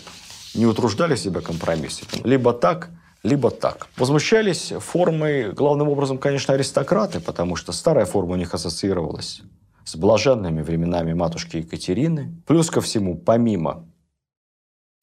[0.54, 2.26] не утруждали себя компромиссами.
[2.26, 2.88] Либо так,
[3.24, 3.88] либо так.
[3.96, 9.40] Возмущались формой, главным образом, конечно, аристократы, потому что старая форма у них ассоциировалась
[9.84, 12.40] с блаженными временами матушки Екатерины.
[12.46, 13.86] Плюс ко всему, помимо,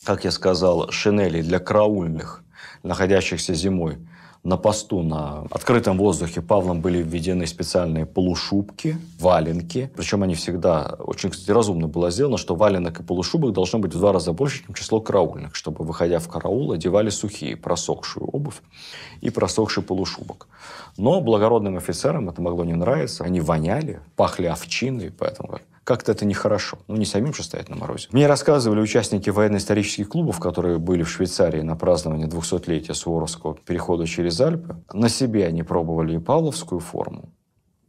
[0.06, 2.44] как я сказал, шинелей для караульных,
[2.84, 3.98] находящихся зимой
[4.44, 9.92] на посту на открытом воздухе Павлом были введены специальные полушубки, валенки.
[9.96, 14.00] Причем они всегда, очень, кстати, разумно было сделано, что валенок и полушубок должно быть в
[14.00, 18.62] два раза больше, чем число караульных, чтобы, выходя в караул, одевали сухие, просохшую обувь
[19.22, 20.48] и просохший полушубок.
[20.98, 23.24] Но благородным офицерам это могло не нравиться.
[23.24, 26.78] Они воняли, пахли овчиной, поэтому как-то это нехорошо.
[26.88, 28.08] Ну, не самим же стоять на морозе.
[28.12, 34.40] Мне рассказывали участники военно-исторических клубов, которые были в Швейцарии на праздновании 200-летия Суворовского перехода через
[34.40, 34.76] Альпы.
[34.94, 37.30] На себе они пробовали и павловскую форму,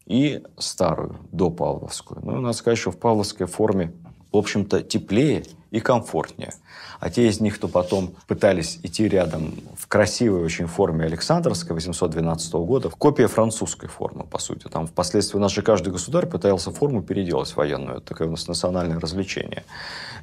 [0.07, 2.21] и старую, до павловскую.
[2.25, 3.93] Ну, надо сказать, что в павловской форме
[4.33, 6.53] в общем-то, теплее и комфортнее.
[7.01, 12.53] А те из них, кто потом пытались идти рядом в красивой очень форме Александровской 812
[12.55, 14.69] года, копия французской формы, по сути.
[14.69, 17.99] Там впоследствии наш же каждый государь пытался форму переделать военную.
[17.99, 19.65] Это такое у нас национальное развлечение.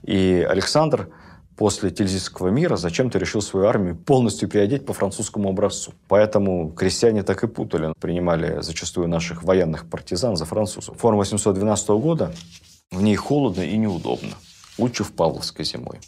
[0.03, 1.09] И Александр
[1.57, 5.91] после Тильзитского мира зачем-то решил свою армию полностью переодеть по французскому образцу.
[6.07, 7.93] Поэтому крестьяне так и путали.
[7.99, 10.97] Принимали зачастую наших военных партизан за французов.
[10.97, 12.33] Форма 812 года
[12.91, 14.35] в ней холодно и неудобно.
[14.77, 15.99] Лучше в Павловской зимой.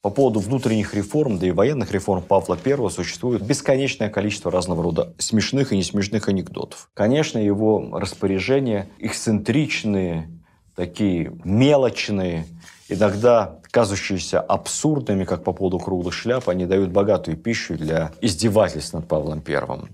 [0.00, 5.14] По поводу внутренних реформ, да и военных реформ Павла I существует бесконечное количество разного рода
[5.18, 6.88] смешных и несмешных анекдотов.
[6.94, 10.30] Конечно, его распоряжения эксцентричные,
[10.74, 12.46] такие мелочные,
[12.88, 19.06] иногда казущиеся абсурдными, как по поводу круглых шляп, они дают богатую пищу для издевательств над
[19.06, 19.90] Павлом Первым.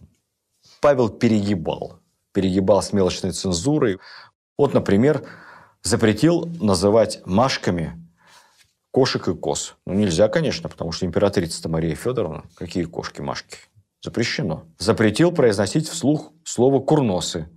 [0.81, 1.99] Павел перегибал.
[2.33, 3.99] Перегибал с мелочной цензурой.
[4.59, 5.25] Вот, например,
[5.83, 8.01] запретил называть Машками
[8.91, 9.75] кошек и коз.
[9.87, 13.59] Ну, нельзя, конечно, потому что императрица Мария Федоровна, какие кошки-машки?
[14.03, 14.65] Запрещено.
[14.79, 17.49] Запретил произносить вслух слово «курносы».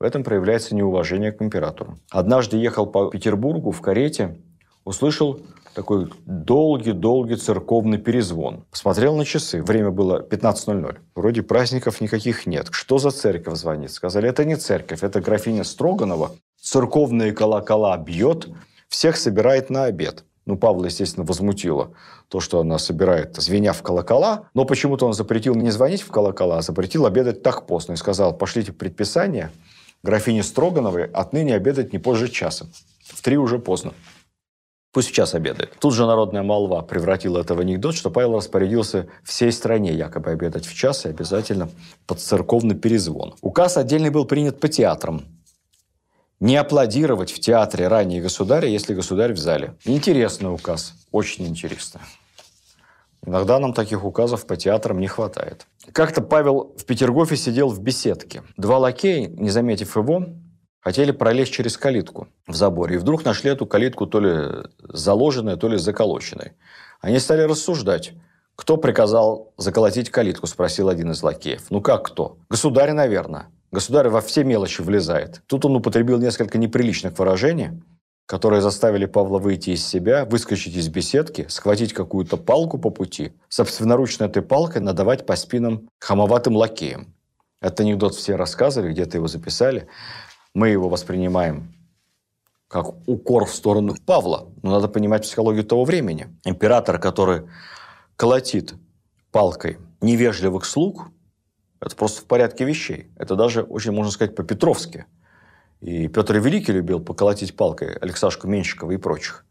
[0.00, 1.98] В этом проявляется неуважение к императору.
[2.10, 4.40] Однажды ехал по Петербургу в карете
[4.84, 5.40] услышал
[5.74, 8.64] такой долгий-долгий церковный перезвон.
[8.70, 9.62] Посмотрел на часы.
[9.62, 10.98] Время было 15.00.
[11.14, 12.68] Вроде праздников никаких нет.
[12.70, 13.90] Что за церковь звонит?
[13.90, 16.32] Сказали, это не церковь, это графиня Строганова.
[16.60, 18.48] Церковные колокола бьет,
[18.88, 20.24] всех собирает на обед.
[20.44, 21.92] Ну, Павла, естественно, возмутило
[22.28, 24.48] то, что она собирает, звеня в колокола.
[24.54, 27.92] Но почему-то он запретил не звонить в колокола, а запретил обедать так поздно.
[27.92, 29.50] И сказал, пошлите предписание
[30.02, 32.66] графине Строгановой отныне обедать не позже часа.
[33.04, 33.92] В три уже поздно.
[34.92, 35.74] Пусть в час обедает.
[35.80, 40.66] Тут же народная молва превратила это в анекдот, что Павел распорядился всей стране якобы обедать
[40.66, 41.70] в час и обязательно
[42.06, 43.34] под церковный перезвон.
[43.40, 45.24] Указ отдельный был принят по театрам.
[46.40, 49.76] Не аплодировать в театре ранее государя, если государь в зале.
[49.84, 52.02] Интересный указ, очень интересный.
[53.24, 55.66] Иногда нам таких указов по театрам не хватает.
[55.92, 58.42] Как-то Павел в Петергофе сидел в беседке.
[58.56, 60.26] Два лакея, не заметив его,
[60.82, 62.96] хотели пролезть через калитку в заборе.
[62.96, 66.52] И вдруг нашли эту калитку то ли заложенной, то ли заколоченной.
[67.00, 68.12] Они стали рассуждать.
[68.54, 71.70] «Кто приказал заколотить калитку?»– спросил один из лакеев.
[71.70, 73.46] «Ну как кто?» «Государь, наверное.
[73.70, 75.40] Государь во все мелочи влезает».
[75.46, 77.70] Тут он употребил несколько неприличных выражений,
[78.26, 84.24] которые заставили Павла выйти из себя, выскочить из беседки, схватить какую-то палку по пути, собственноручно
[84.24, 87.14] этой палкой надавать по спинам хамоватым лакеям.
[87.60, 89.88] Этот анекдот все рассказывали, где-то его записали
[90.54, 91.72] мы его воспринимаем
[92.68, 94.48] как укор в сторону Павла.
[94.62, 96.28] Но надо понимать психологию того времени.
[96.44, 97.42] Император, который
[98.16, 98.74] колотит
[99.30, 101.08] палкой невежливых слуг,
[101.80, 103.10] это просто в порядке вещей.
[103.16, 105.04] Это даже очень, можно сказать, по-петровски.
[105.80, 109.44] И Петр Великий любил поколотить палкой Алексашку Менщикова и прочих.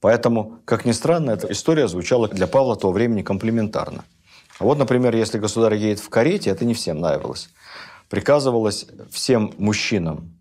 [0.00, 4.04] Поэтому, как ни странно, эта история звучала для Павла того времени комплиментарно.
[4.58, 7.48] А вот, например, если государь едет в карете, это не всем нравилось.
[8.12, 10.38] Приказывалось всем мужчинам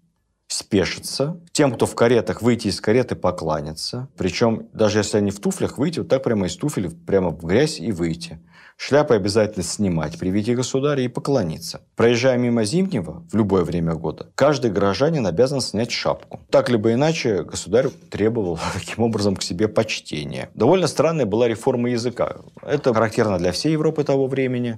[0.49, 4.09] спешиться, тем, кто в каретах, выйти из кареты, покланяться.
[4.17, 7.79] Причем, даже если они в туфлях, выйти вот так прямо из туфель, прямо в грязь
[7.79, 8.41] и выйти.
[8.75, 11.79] Шляпы обязательно снимать при виде государя и поклониться.
[11.95, 16.41] Проезжая мимо Зимнего в любое время года, каждый горожанин обязан снять шапку.
[16.49, 20.49] Так либо иначе государь требовал таким образом к себе почтения.
[20.55, 22.35] Довольно странная была реформа языка.
[22.63, 24.77] Это характерно для всей Европы того времени.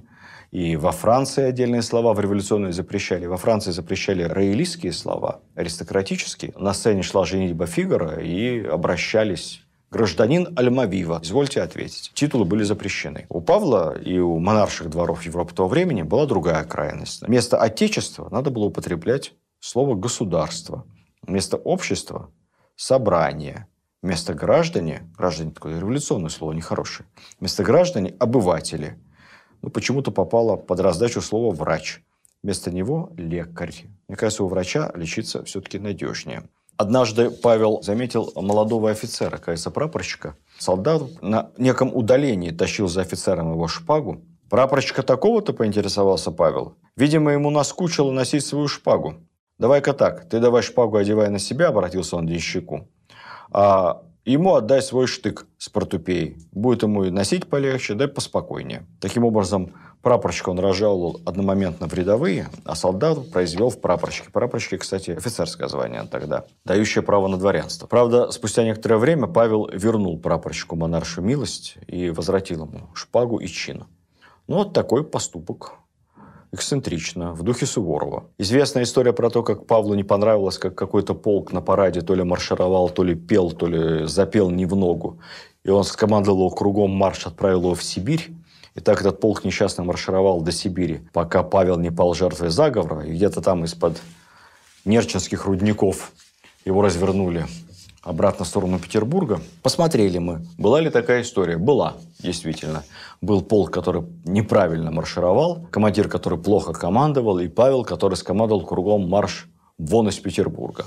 [0.54, 3.26] И во Франции отдельные слова в революционные запрещали.
[3.26, 6.52] Во Франции запрещали роялистские слова, аристократические.
[6.56, 11.18] На сцене шла женитьба Фигара и обращались гражданин Альмавива.
[11.24, 12.12] Извольте ответить.
[12.14, 13.26] Титулы были запрещены.
[13.30, 17.22] У Павла и у монарших дворов Европы того времени была другая крайность.
[17.26, 20.86] Вместо отечества надо было употреблять слово «государство».
[21.22, 22.30] Вместо общества–
[22.76, 23.66] «собрание».
[24.02, 27.08] Вместо граждане, граждане такое революционное слово, нехорошее,
[27.40, 29.00] вместо граждане– обыватели–
[29.64, 32.02] ну, почему-то попало под раздачу слова «врач».
[32.42, 33.86] Вместо него– лекарь.
[34.08, 36.42] Мне кажется, у врача лечиться все-таки надежнее.
[36.76, 40.36] Однажды Павел заметил молодого офицера, кажется, прапорщика.
[40.58, 44.20] Солдат на неком удалении тащил за офицером его шпагу.
[44.50, 46.74] Прапорщика такого-то поинтересовался Павел.
[46.94, 49.14] Видимо, ему наскучило носить свою шпагу.
[49.58, 52.86] «Давай-ка так, ты давай шпагу одевай на себя»,– обратился он к денщику.
[53.50, 54.02] «А
[54.32, 56.36] ему отдай свой штык с портупеей.
[56.52, 58.86] Будет ему и носить полегче, да и поспокойнее.
[59.00, 59.72] Таким образом,
[60.02, 64.30] прапорщика он разжаловал одномоментно в рядовые, а солдат произвел в прапорщики.
[64.30, 67.86] Прапорщики, кстати, офицерское звание тогда, дающее право на дворянство.
[67.86, 73.84] Правда, спустя некоторое время Павел вернул прапорщику монаршу милость и возвратил ему шпагу и чин.
[74.46, 75.72] Ну, вот такой поступок
[76.54, 78.24] эксцентрично, в духе Суворова.
[78.38, 82.22] Известная история про то, как Павлу не понравилось, как какой-то полк на параде то ли
[82.22, 85.18] маршировал, то ли пел, то ли запел не в ногу.
[85.64, 88.30] И он скомандовал его кругом марш, отправил его в Сибирь.
[88.74, 93.04] И так этот полк несчастно маршировал до Сибири, пока Павел не пал жертвой заговора.
[93.04, 94.00] И где-то там из-под
[94.84, 96.12] нерчинских рудников
[96.64, 97.46] его развернули
[98.04, 99.40] обратно в сторону Петербурга.
[99.62, 101.56] Посмотрели мы, была ли такая история.
[101.56, 102.84] Была, действительно.
[103.20, 109.48] Был полк, который неправильно маршировал, командир, который плохо командовал, и Павел, который скомандовал кругом марш
[109.78, 110.86] вон из Петербурга.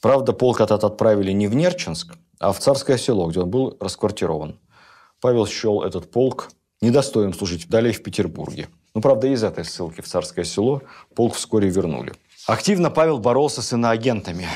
[0.00, 4.58] Правда, полк этот отправили не в Нерчинск, а в Царское село, где он был расквартирован.
[5.20, 6.50] Павел счел этот полк
[6.80, 8.68] недостойным служить далее в Петербурге.
[8.94, 10.82] Ну, правда, из этой ссылки в Царское село
[11.14, 12.14] полк вскоре вернули.
[12.46, 14.46] Активно Павел боролся с иноагентами.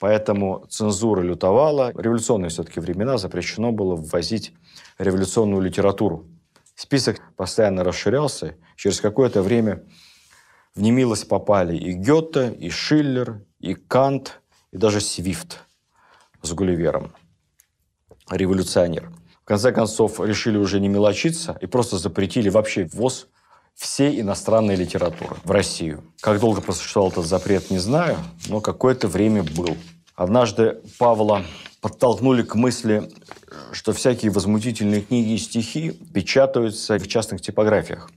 [0.00, 1.92] Поэтому цензура лютовала.
[1.94, 4.54] Революционные все-таки времена запрещено было ввозить
[4.98, 6.26] революционную литературу.
[6.74, 8.56] Список постоянно расширялся.
[8.76, 9.84] Через какое-то время
[10.74, 14.40] в немилость попали и Гёте, и Шиллер, и Кант,
[14.72, 15.58] и даже Свифт
[16.40, 17.12] с Гулливером.
[18.30, 19.12] Революционер.
[19.42, 23.28] В конце концов, решили уже не мелочиться и просто запретили вообще ввоз
[23.74, 26.04] всей иностранной литературы в Россию.
[26.20, 28.16] Как долго просуществовал этот запрет, не знаю,
[28.48, 29.76] но какое-то время был.
[30.14, 31.44] Однажды Павла
[31.80, 33.10] подтолкнули к мысли,
[33.72, 38.10] что всякие возмутительные книги и стихи печатаются в частных типографиях.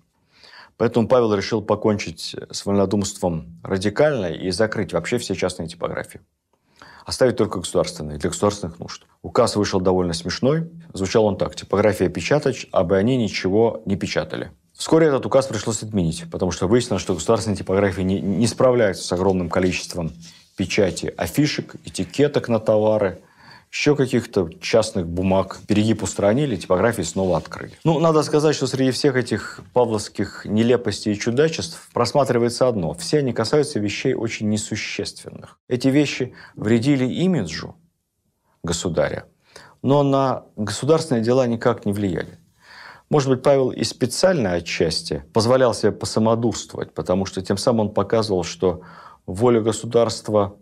[0.78, 6.22] Поэтому Павел решил покончить с вольнодумством радикально и закрыть вообще все частные типографии.
[7.06, 9.06] Оставить только государственные, для государственных нужд.
[9.22, 10.72] Указ вышел довольно смешной.
[10.94, 11.56] Звучал он так.
[11.56, 14.52] Типография печатать, а бы они ничего не печатали.
[14.84, 19.12] Вскоре этот указ пришлось отменить, потому что выяснилось, что государственные типографии не, не справляются с
[19.14, 20.12] огромным количеством
[20.58, 23.22] печати афишек, этикеток на товары,
[23.72, 25.62] еще каких-то частных бумаг.
[25.70, 27.72] Перегиб устранили, типографии снова открыли.
[27.86, 32.94] Ну, надо сказать, что среди всех этих павловских нелепостей и чудачеств просматривается одно.
[32.94, 35.60] Все они касаются вещей очень несущественных.
[35.70, 37.78] Эти вещи вредили имиджу
[38.64, 39.28] государя,
[39.82, 42.38] но на государственные дела никак не влияли.
[43.10, 48.44] Может быть, Павел и специально отчасти позволял себе посамодурствовать, потому что тем самым он показывал,
[48.44, 48.82] что
[49.26, 50.56] воля государства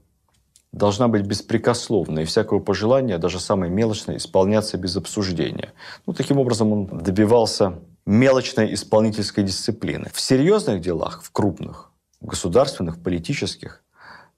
[0.71, 5.73] должна быть беспрекословной, и всякого пожелания, даже самое мелочное, исполняться без обсуждения.
[6.05, 10.09] Ну, таким образом, он добивался мелочной исполнительской дисциплины.
[10.13, 13.80] В серьезных делах, в крупных, государственных, политических,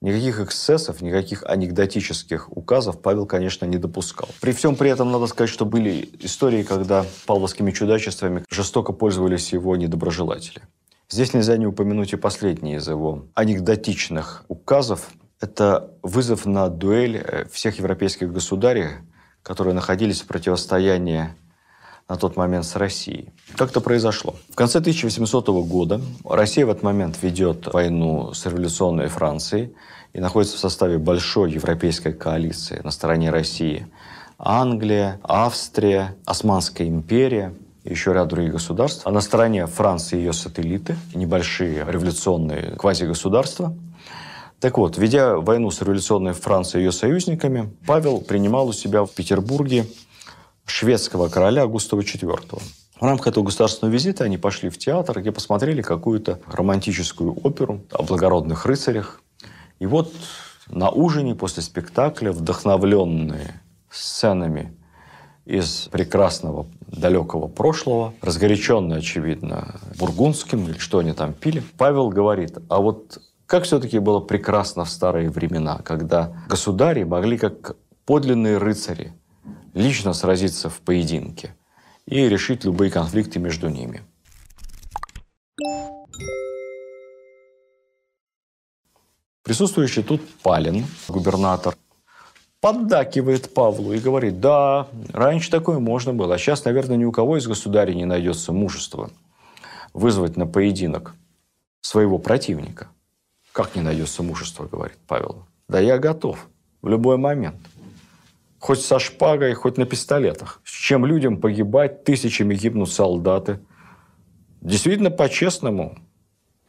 [0.03, 4.27] Никаких эксцессов, никаких анекдотических указов Павел, конечно, не допускал.
[4.41, 9.77] При всем при этом надо сказать, что были истории, когда павловскими чудачествами жестоко пользовались его
[9.77, 10.61] недоброжелатели.
[11.09, 15.07] Здесь нельзя не упомянуть и последний из его анекдотичных указов.
[15.39, 18.89] Это вызов на дуэль э, всех европейских государей,
[19.41, 21.29] которые находились в противостоянии
[22.09, 23.31] на тот момент с Россией.
[23.55, 24.35] Как это произошло?
[24.49, 29.73] В конце 1800 года Россия в этот момент ведет войну с революционной Францией
[30.13, 33.87] и находится в составе большой европейской коалиции на стороне России.
[34.37, 37.53] Англия, Австрия, Османская империя
[37.83, 39.01] еще ряд других государств.
[39.05, 43.75] А на стороне Франции и ее сателлиты, небольшие революционные квазигосударства.
[44.59, 49.11] Так вот, ведя войну с революционной Францией и ее союзниками, Павел принимал у себя в
[49.11, 49.85] Петербурге
[50.65, 52.61] шведского короля Густава IV.
[52.99, 58.03] В рамках этого государственного визита они пошли в театр, где посмотрели какую-то романтическую оперу о
[58.03, 59.21] благородных рыцарях.
[59.79, 60.13] И вот
[60.69, 64.75] на ужине после спектакля, вдохновленные сценами
[65.45, 72.79] из прекрасного далекого прошлого, разгоряченный, очевидно, бургундским или что они там пили, Павел говорит, а
[72.79, 79.13] вот как все-таки было прекрасно в старые времена, когда государи могли, как подлинные рыцари,
[79.73, 81.55] лично сразиться в поединке
[82.05, 84.01] и решить любые конфликты между ними.
[89.43, 91.75] Присутствующий тут Палин, губернатор,
[92.61, 97.37] поддакивает Павлу и говорит, да, раньше такое можно было, а сейчас, наверное, ни у кого
[97.37, 99.11] из государей не найдется мужества
[99.91, 101.13] вызвать на поединок
[101.81, 102.87] своего противника.
[103.51, 105.45] Как не найдется мужества, говорит Павел.
[105.67, 106.47] Да я готов
[106.81, 107.57] в любой момент.
[108.59, 110.61] Хоть со шпагой, хоть на пистолетах.
[110.63, 113.59] С чем людям погибать, тысячами гибнут солдаты.
[114.61, 115.99] Действительно, по-честному,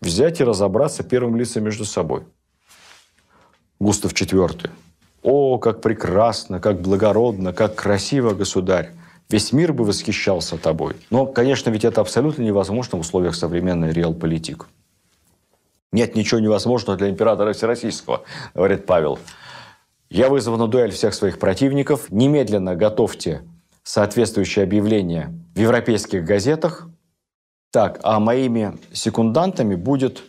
[0.01, 2.25] взять и разобраться первым лицам между собой.
[3.79, 4.71] Густав IV
[5.25, 8.93] о, как прекрасно, как благородно, как красиво, государь!
[9.31, 10.97] Весь мир бы восхищался тобой.
[11.09, 14.67] Но, конечно, ведь это абсолютно невозможно в условиях современной реал-политик.
[15.93, 19.19] Нет ничего невозможного для императора Всероссийского, говорит Павел.
[20.11, 22.11] Я вызову на дуэль всех своих противников.
[22.11, 23.43] Немедленно готовьте
[23.83, 26.87] соответствующее объявление в европейских газетах.
[27.73, 30.23] Так, а моими секундантами будет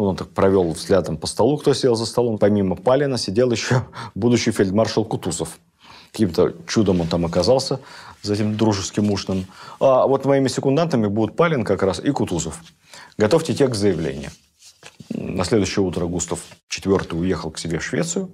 [0.00, 2.38] ну, он так провел взглядом по столу, кто сел за столом.
[2.38, 3.84] Помимо Палина сидел еще
[4.14, 5.58] будущий фельдмаршал Кутузов.
[6.10, 7.80] Каким-то чудом он там оказался
[8.22, 9.46] за этим дружеским ужином.
[9.78, 12.62] А вот моими секундантами будут Палин как раз и Кутузов.
[13.18, 14.30] Готовьте текст заявления.
[15.10, 16.40] На следующее утро Густав
[16.70, 18.30] IV уехал к себе в Швецию.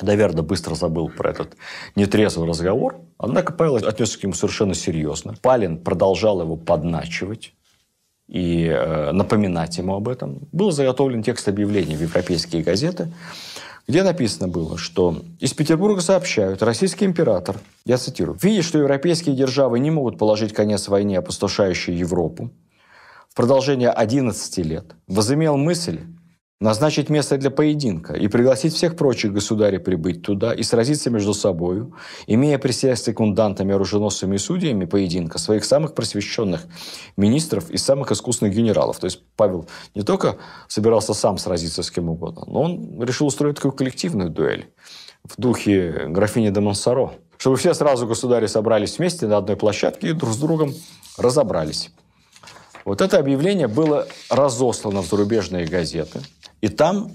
[0.00, 1.56] Доверда быстро забыл про этот
[1.96, 3.00] нетрезвый разговор.
[3.16, 5.34] Однако Павел отнесся к нему совершенно серьезно.
[5.40, 7.54] Палин продолжал его подначивать
[8.32, 10.48] и э, напоминать ему об этом.
[10.52, 13.12] Был заготовлен текст объявления в европейские газеты,
[13.86, 19.80] где написано было, что из Петербурга сообщают, российский император, я цитирую, «видя, что европейские державы
[19.80, 22.50] не могут положить конец войне, опустошающей Европу,
[23.28, 26.00] в продолжение 11 лет возымел мысль
[26.62, 31.94] назначить место для поединка и пригласить всех прочих государей прибыть туда и сразиться между собою,
[32.28, 36.62] имея при себе секундантами, оруженосцами и судьями поединка своих самых просвещенных
[37.16, 39.00] министров и самых искусных генералов.
[39.00, 40.36] То есть Павел не только
[40.68, 44.68] собирался сам сразиться с кем угодно, но он решил устроить такую коллективную дуэль
[45.24, 50.12] в духе графини де Монсоро, чтобы все сразу государи собрались вместе на одной площадке и
[50.12, 50.74] друг с другом
[51.18, 51.90] разобрались.
[52.84, 56.20] Вот это объявление было разослано в зарубежные газеты–
[56.62, 57.10] и там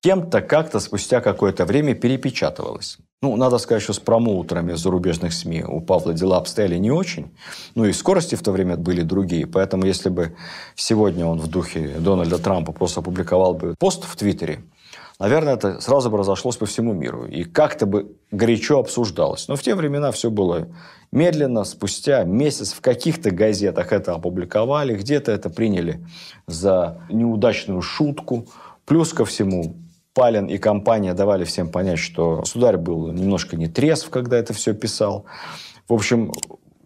[0.00, 2.98] кем-то как-то спустя какое-то время перепечатывалось.
[3.22, 7.34] Ну, надо сказать, что с промоутерами зарубежных СМИ у Павла дела обстояли не очень.
[7.74, 9.46] Ну и скорости в то время были другие.
[9.46, 10.36] Поэтому если бы
[10.74, 14.62] сегодня он в духе Дональда Трампа просто опубликовал бы пост в Твиттере,
[15.18, 17.26] наверное, это сразу бы разошлось по всему миру.
[17.26, 19.48] И как-то бы горячо обсуждалось.
[19.48, 20.68] Но в те времена все было
[21.12, 21.64] медленно.
[21.64, 26.04] Спустя месяц в каких-то газетах это опубликовали, где-то это приняли
[26.46, 28.46] за неудачную шутку.
[28.84, 29.76] Плюс ко всему,
[30.14, 34.74] Палин и компания давали всем понять, что государь был немножко не трезв, когда это все
[34.74, 35.26] писал.
[35.88, 36.32] В общем,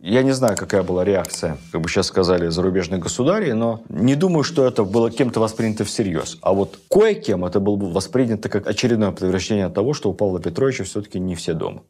[0.01, 4.45] я не знаю, какая была реакция, как бы сейчас сказали, зарубежных государей, но не думаю,
[4.45, 6.39] что это было кем-то воспринято всерьез.
[6.41, 10.85] А вот кое-кем это было бы воспринято как очередное подтверждение того, что у Павла Петровича
[10.85, 11.83] все-таки не все дома.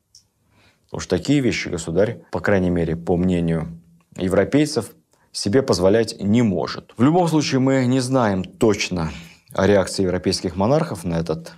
[0.87, 3.69] Потому что такие вещи государь, по крайней мере, по мнению
[4.17, 4.93] европейцев,
[5.33, 6.93] себе позволять не может.
[6.97, 9.13] В любом случае, мы не знаем точно
[9.53, 11.53] о реакции европейских монархов на этот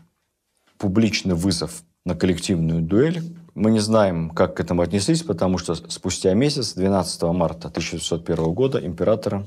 [0.79, 3.23] публичный вызов на коллективную дуэль.
[3.61, 8.79] Мы не знаем, как к этому отнеслись, потому что спустя месяц, 12 марта 1601 года,
[8.79, 9.47] императора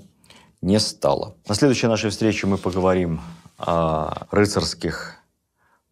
[0.62, 1.36] не стало.
[1.48, 3.22] На следующей нашей встрече мы поговорим
[3.58, 5.16] о рыцарских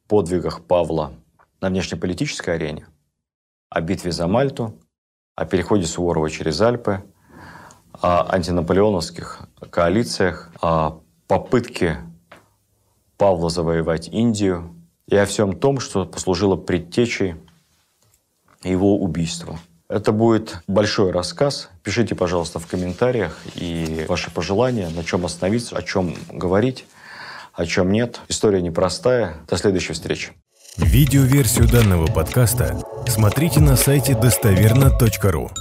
[0.07, 1.13] подвигах Павла
[1.61, 2.85] на внешнеполитической арене,
[3.71, 4.75] о битве за Мальту,
[5.35, 7.03] о переходе Суворова через Альпы,
[7.91, 11.97] о антинаполеоновских коалициях, о попытке
[13.17, 14.75] Павла завоевать Индию
[15.07, 17.33] и о всем том, что послужило предтечей
[18.63, 19.59] его убийства.
[19.89, 21.69] Это будет большой рассказ.
[21.83, 26.85] Пишите, пожалуйста, в комментариях и ваши пожелания, на чем остановиться, о чем говорить,
[27.53, 28.21] о чем нет.
[28.29, 29.35] История непростая.
[29.49, 30.31] До следующей встречи.
[30.77, 35.51] Видеоверсию данного подкаста смотрите на сайте достоверно.ру.